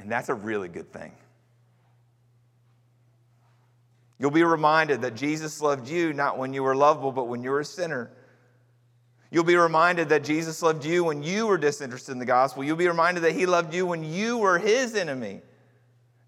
And 0.00 0.10
that's 0.10 0.28
a 0.28 0.34
really 0.34 0.68
good 0.68 0.92
thing. 0.92 1.12
You'll 4.18 4.32
be 4.32 4.42
reminded 4.42 5.02
that 5.02 5.14
Jesus 5.14 5.60
loved 5.60 5.88
you 5.88 6.12
not 6.12 6.36
when 6.36 6.52
you 6.52 6.64
were 6.64 6.74
lovable, 6.74 7.12
but 7.12 7.28
when 7.28 7.44
you 7.44 7.50
were 7.50 7.60
a 7.60 7.64
sinner. 7.64 8.10
You'll 9.30 9.44
be 9.44 9.56
reminded 9.56 10.08
that 10.08 10.24
Jesus 10.24 10.62
loved 10.62 10.84
you 10.84 11.04
when 11.04 11.22
you 11.22 11.46
were 11.46 11.58
disinterested 11.58 12.12
in 12.12 12.18
the 12.18 12.24
gospel. 12.24 12.64
You'll 12.64 12.76
be 12.76 12.88
reminded 12.88 13.24
that 13.24 13.34
he 13.34 13.44
loved 13.44 13.74
you 13.74 13.86
when 13.86 14.02
you 14.02 14.38
were 14.38 14.58
his 14.58 14.94
enemy. 14.94 15.42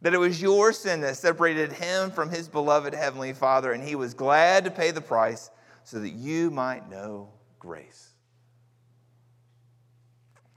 That 0.03 0.15
it 0.15 0.19
was 0.19 0.41
your 0.41 0.73
sin 0.73 1.01
that 1.01 1.17
separated 1.17 1.73
him 1.73 2.11
from 2.11 2.31
his 2.31 2.49
beloved 2.49 2.95
heavenly 2.95 3.33
Father, 3.33 3.73
and 3.73 3.83
he 3.83 3.95
was 3.95 4.15
glad 4.15 4.65
to 4.65 4.71
pay 4.71 4.91
the 4.91 5.01
price 5.01 5.51
so 5.85 5.99
that 5.99 6.11
you 6.11 6.51
might 6.51 6.91
know 6.91 7.31
grace. 7.59 8.09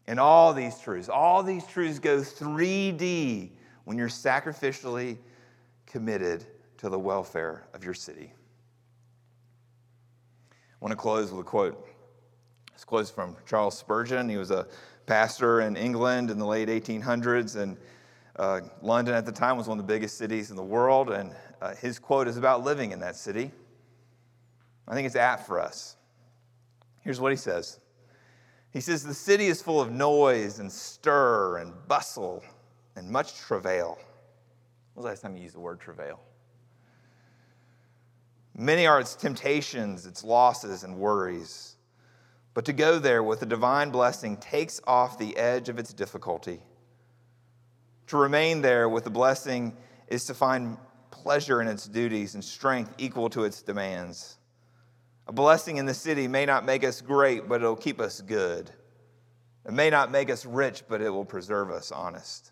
And 0.07 0.19
all 0.19 0.53
these 0.53 0.77
truths, 0.79 1.07
all 1.07 1.43
these 1.43 1.65
truths 1.65 1.99
go 1.99 2.19
3D 2.19 3.51
when 3.85 3.97
you're 3.97 4.09
sacrificially 4.09 5.17
committed 5.85 6.45
to 6.77 6.89
the 6.89 6.99
welfare 6.99 7.65
of 7.73 7.85
your 7.85 7.93
city. 7.93 8.33
I 10.51 10.55
want 10.81 10.91
to 10.91 10.97
close 10.97 11.31
with 11.31 11.45
a 11.45 11.49
quote. 11.49 11.87
This 12.73 12.83
quote 12.83 13.03
is 13.03 13.11
from 13.11 13.35
Charles 13.45 13.77
Spurgeon. 13.77 14.27
He 14.27 14.37
was 14.37 14.51
a 14.51 14.67
pastor 15.05 15.61
in 15.61 15.75
England 15.75 16.31
in 16.31 16.39
the 16.39 16.45
late 16.45 16.69
1800s, 16.69 17.55
and 17.55 17.77
uh, 18.35 18.61
London 18.81 19.13
at 19.13 19.25
the 19.25 19.31
time 19.31 19.57
was 19.57 19.67
one 19.67 19.79
of 19.79 19.85
the 19.85 19.93
biggest 19.93 20.17
cities 20.17 20.49
in 20.49 20.55
the 20.55 20.63
world. 20.63 21.11
And 21.11 21.35
uh, 21.61 21.75
his 21.75 21.99
quote 21.99 22.27
is 22.27 22.37
about 22.37 22.63
living 22.63 22.91
in 22.91 22.99
that 22.99 23.15
city. 23.15 23.51
I 24.87 24.95
think 24.95 25.05
it's 25.05 25.15
apt 25.15 25.45
for 25.45 25.59
us. 25.59 25.95
Here's 27.01 27.19
what 27.19 27.31
he 27.31 27.35
says 27.35 27.79
He 28.71 28.81
says, 28.81 29.03
The 29.03 29.13
city 29.13 29.47
is 29.47 29.61
full 29.61 29.79
of 29.79 29.91
noise 29.91 30.59
and 30.59 30.71
stir 30.71 31.57
and 31.57 31.73
bustle 31.87 32.43
and 32.95 33.09
much 33.09 33.37
travail. 33.37 33.97
When 34.93 35.03
was 35.03 35.03
the 35.03 35.09
last 35.09 35.21
time 35.21 35.35
you 35.35 35.43
used 35.43 35.55
the 35.55 35.59
word 35.59 35.79
travail? 35.79 36.19
Many 38.55 38.85
are 38.85 38.99
its 38.99 39.15
temptations, 39.15 40.05
its 40.05 40.23
losses, 40.23 40.83
and 40.83 40.97
worries. 40.97 41.72
But 42.53 42.65
to 42.65 42.73
go 42.73 42.99
there 42.99 43.23
with 43.23 43.41
a 43.41 43.47
divine 43.47 43.89
blessing 43.89 44.37
takes 44.37 44.79
off 44.85 45.17
the 45.17 45.35
edge 45.37 45.69
of 45.69 45.79
its 45.79 45.93
difficulty. 45.93 46.61
To 48.07 48.17
remain 48.17 48.61
there 48.61 48.87
with 48.87 49.05
the 49.05 49.09
blessing 49.09 49.75
is 50.07 50.25
to 50.25 50.33
find 50.33 50.77
pleasure 51.09 51.61
in 51.61 51.67
its 51.67 51.87
duties 51.87 52.35
and 52.35 52.43
strength 52.43 52.93
equal 52.97 53.29
to 53.29 53.43
its 53.43 53.61
demands. 53.61 54.37
A 55.27 55.31
blessing 55.31 55.77
in 55.77 55.85
the 55.85 55.93
city 55.93 56.27
may 56.27 56.45
not 56.45 56.65
make 56.65 56.83
us 56.83 57.01
great, 57.01 57.47
but 57.47 57.61
it'll 57.61 57.75
keep 57.75 57.99
us 57.99 58.21
good. 58.21 58.69
It 59.65 59.71
may 59.71 59.89
not 59.89 60.11
make 60.11 60.29
us 60.29 60.45
rich, 60.45 60.83
but 60.87 61.01
it 61.01 61.09
will 61.09 61.25
preserve 61.25 61.71
us 61.71 61.91
honest. 61.91 62.51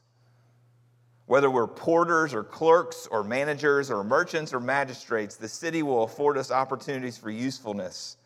Whether 1.26 1.52
we're 1.52 1.68
porters 1.68 2.34
or 2.34 2.44
clerks 2.44 3.08
or 3.12 3.24
managers 3.24 3.92
or 3.92 4.04
merchants 4.04 4.54
or 4.54 4.60
magistrates, 4.60 5.36
the 5.36 5.48
city 5.48 5.84
will 5.84 6.04
afford 6.04 6.38
us 6.38 6.50
opportunities 6.50 7.18
for 7.18 7.30
usefulness. 7.30 8.18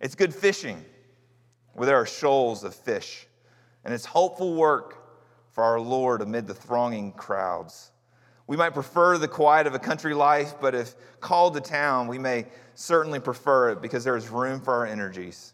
It's 0.00 0.14
good 0.14 0.34
fishing 0.34 0.84
where 1.76 1.86
there 1.86 1.96
are 1.96 2.06
shoals 2.06 2.64
of 2.64 2.74
fish, 2.74 3.26
and 3.84 3.92
it's 3.92 4.06
hopeful 4.06 4.54
work 4.54 5.06
for 5.52 5.62
our 5.62 5.78
Lord 5.78 6.22
amid 6.22 6.46
the 6.46 6.54
thronging 6.54 7.12
crowds. 7.12 7.92
We 8.46 8.56
might 8.56 8.72
prefer 8.72 9.18
the 9.18 9.28
quiet 9.28 9.66
of 9.66 9.74
a 9.74 9.78
country 9.78 10.14
life, 10.14 10.54
but 10.58 10.74
if 10.74 10.94
called 11.20 11.52
to 11.54 11.60
town, 11.60 12.08
we 12.08 12.18
may 12.18 12.46
certainly 12.74 13.20
prefer 13.20 13.70
it 13.70 13.82
because 13.82 14.04
there 14.04 14.16
is 14.16 14.28
room 14.28 14.60
for 14.60 14.72
our 14.72 14.86
energies. 14.86 15.52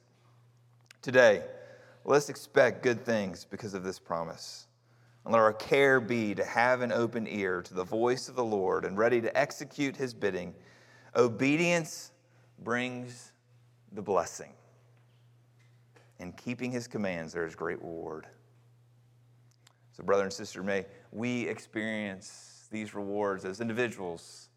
Today, 1.01 1.43
let's 2.05 2.29
expect 2.29 2.85
good 2.85 3.05
things 3.05 3.45
because 3.45 3.75
of 3.75 3.83
this 3.83 3.99
promise. 3.99 4.69
And 5.25 5.33
let 5.33 5.41
our 5.41 5.53
care 5.53 6.01
be 6.01 6.37
to 6.37 6.45
have 6.45 6.83
an 6.83 6.93
open 6.93 7.27
ear 7.27 7.63
to 7.63 7.75
the 7.75 7.85
voice 7.85 8.29
of 8.29 8.37
the 8.37 8.45
Lord 8.45 8.85
and 8.85 8.97
ready 8.97 9.21
to 9.21 9.37
execute 9.37 9.97
his 9.97 10.15
bidding. 10.15 10.55
Obedience 11.17 12.13
brings 12.61 13.33
the 13.91 14.03
blessing. 14.03 14.53
In 16.19 16.33
keeping 16.33 16.71
his 16.71 16.87
commands, 16.87 17.33
there 17.33 17.45
is 17.45 17.55
great 17.55 17.81
reward. 17.81 18.27
So, 19.93 20.03
brother 20.03 20.23
and 20.23 20.33
sister, 20.33 20.63
may 20.63 20.87
we 21.11 21.49
experience 21.49 22.69
these 22.71 22.95
rewards 22.95 23.45
as 23.45 23.61
individuals 23.61 24.49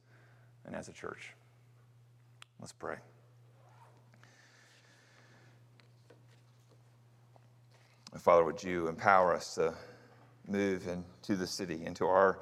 and 0.66 0.76
as 0.76 0.88
a 0.88 0.94
church. 0.94 1.34
Let's 2.60 2.72
pray. 2.72 2.98
Father, 8.18 8.46
would 8.46 8.64
you 8.64 8.88
empower 8.88 9.34
us 9.34 9.56
to 9.56 9.74
move 10.48 10.88
into 10.88 11.36
the 11.36 11.46
city, 11.46 11.86
into 11.86 12.06
our 12.06 12.40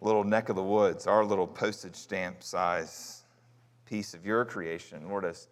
little 0.00 0.22
neck 0.22 0.48
of 0.48 0.56
the 0.56 0.62
woods, 0.62 1.06
our 1.06 1.24
little 1.24 1.46
postage 1.46 1.96
stamp 1.96 2.42
size 2.42 3.24
piece 3.84 4.14
of 4.14 4.24
your 4.24 4.44
creation, 4.44 5.08
Lord, 5.08 5.24
as 5.24 5.48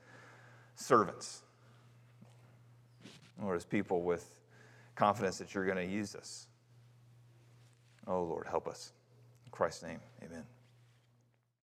servants, 0.77 1.43
Lord, 3.41 3.57
as 3.57 3.65
people 3.65 4.03
with 4.03 4.41
confidence 4.95 5.39
that 5.39 5.55
you're 5.55 5.67
going 5.67 5.77
to 5.77 5.93
use 5.93 6.15
us. 6.15 6.47
Oh, 8.07 8.23
Lord, 8.23 8.47
help 8.49 8.67
us. 8.67 8.93
In 9.45 9.51
Christ's 9.51 9.83
name, 9.83 10.01
amen. 10.25 10.45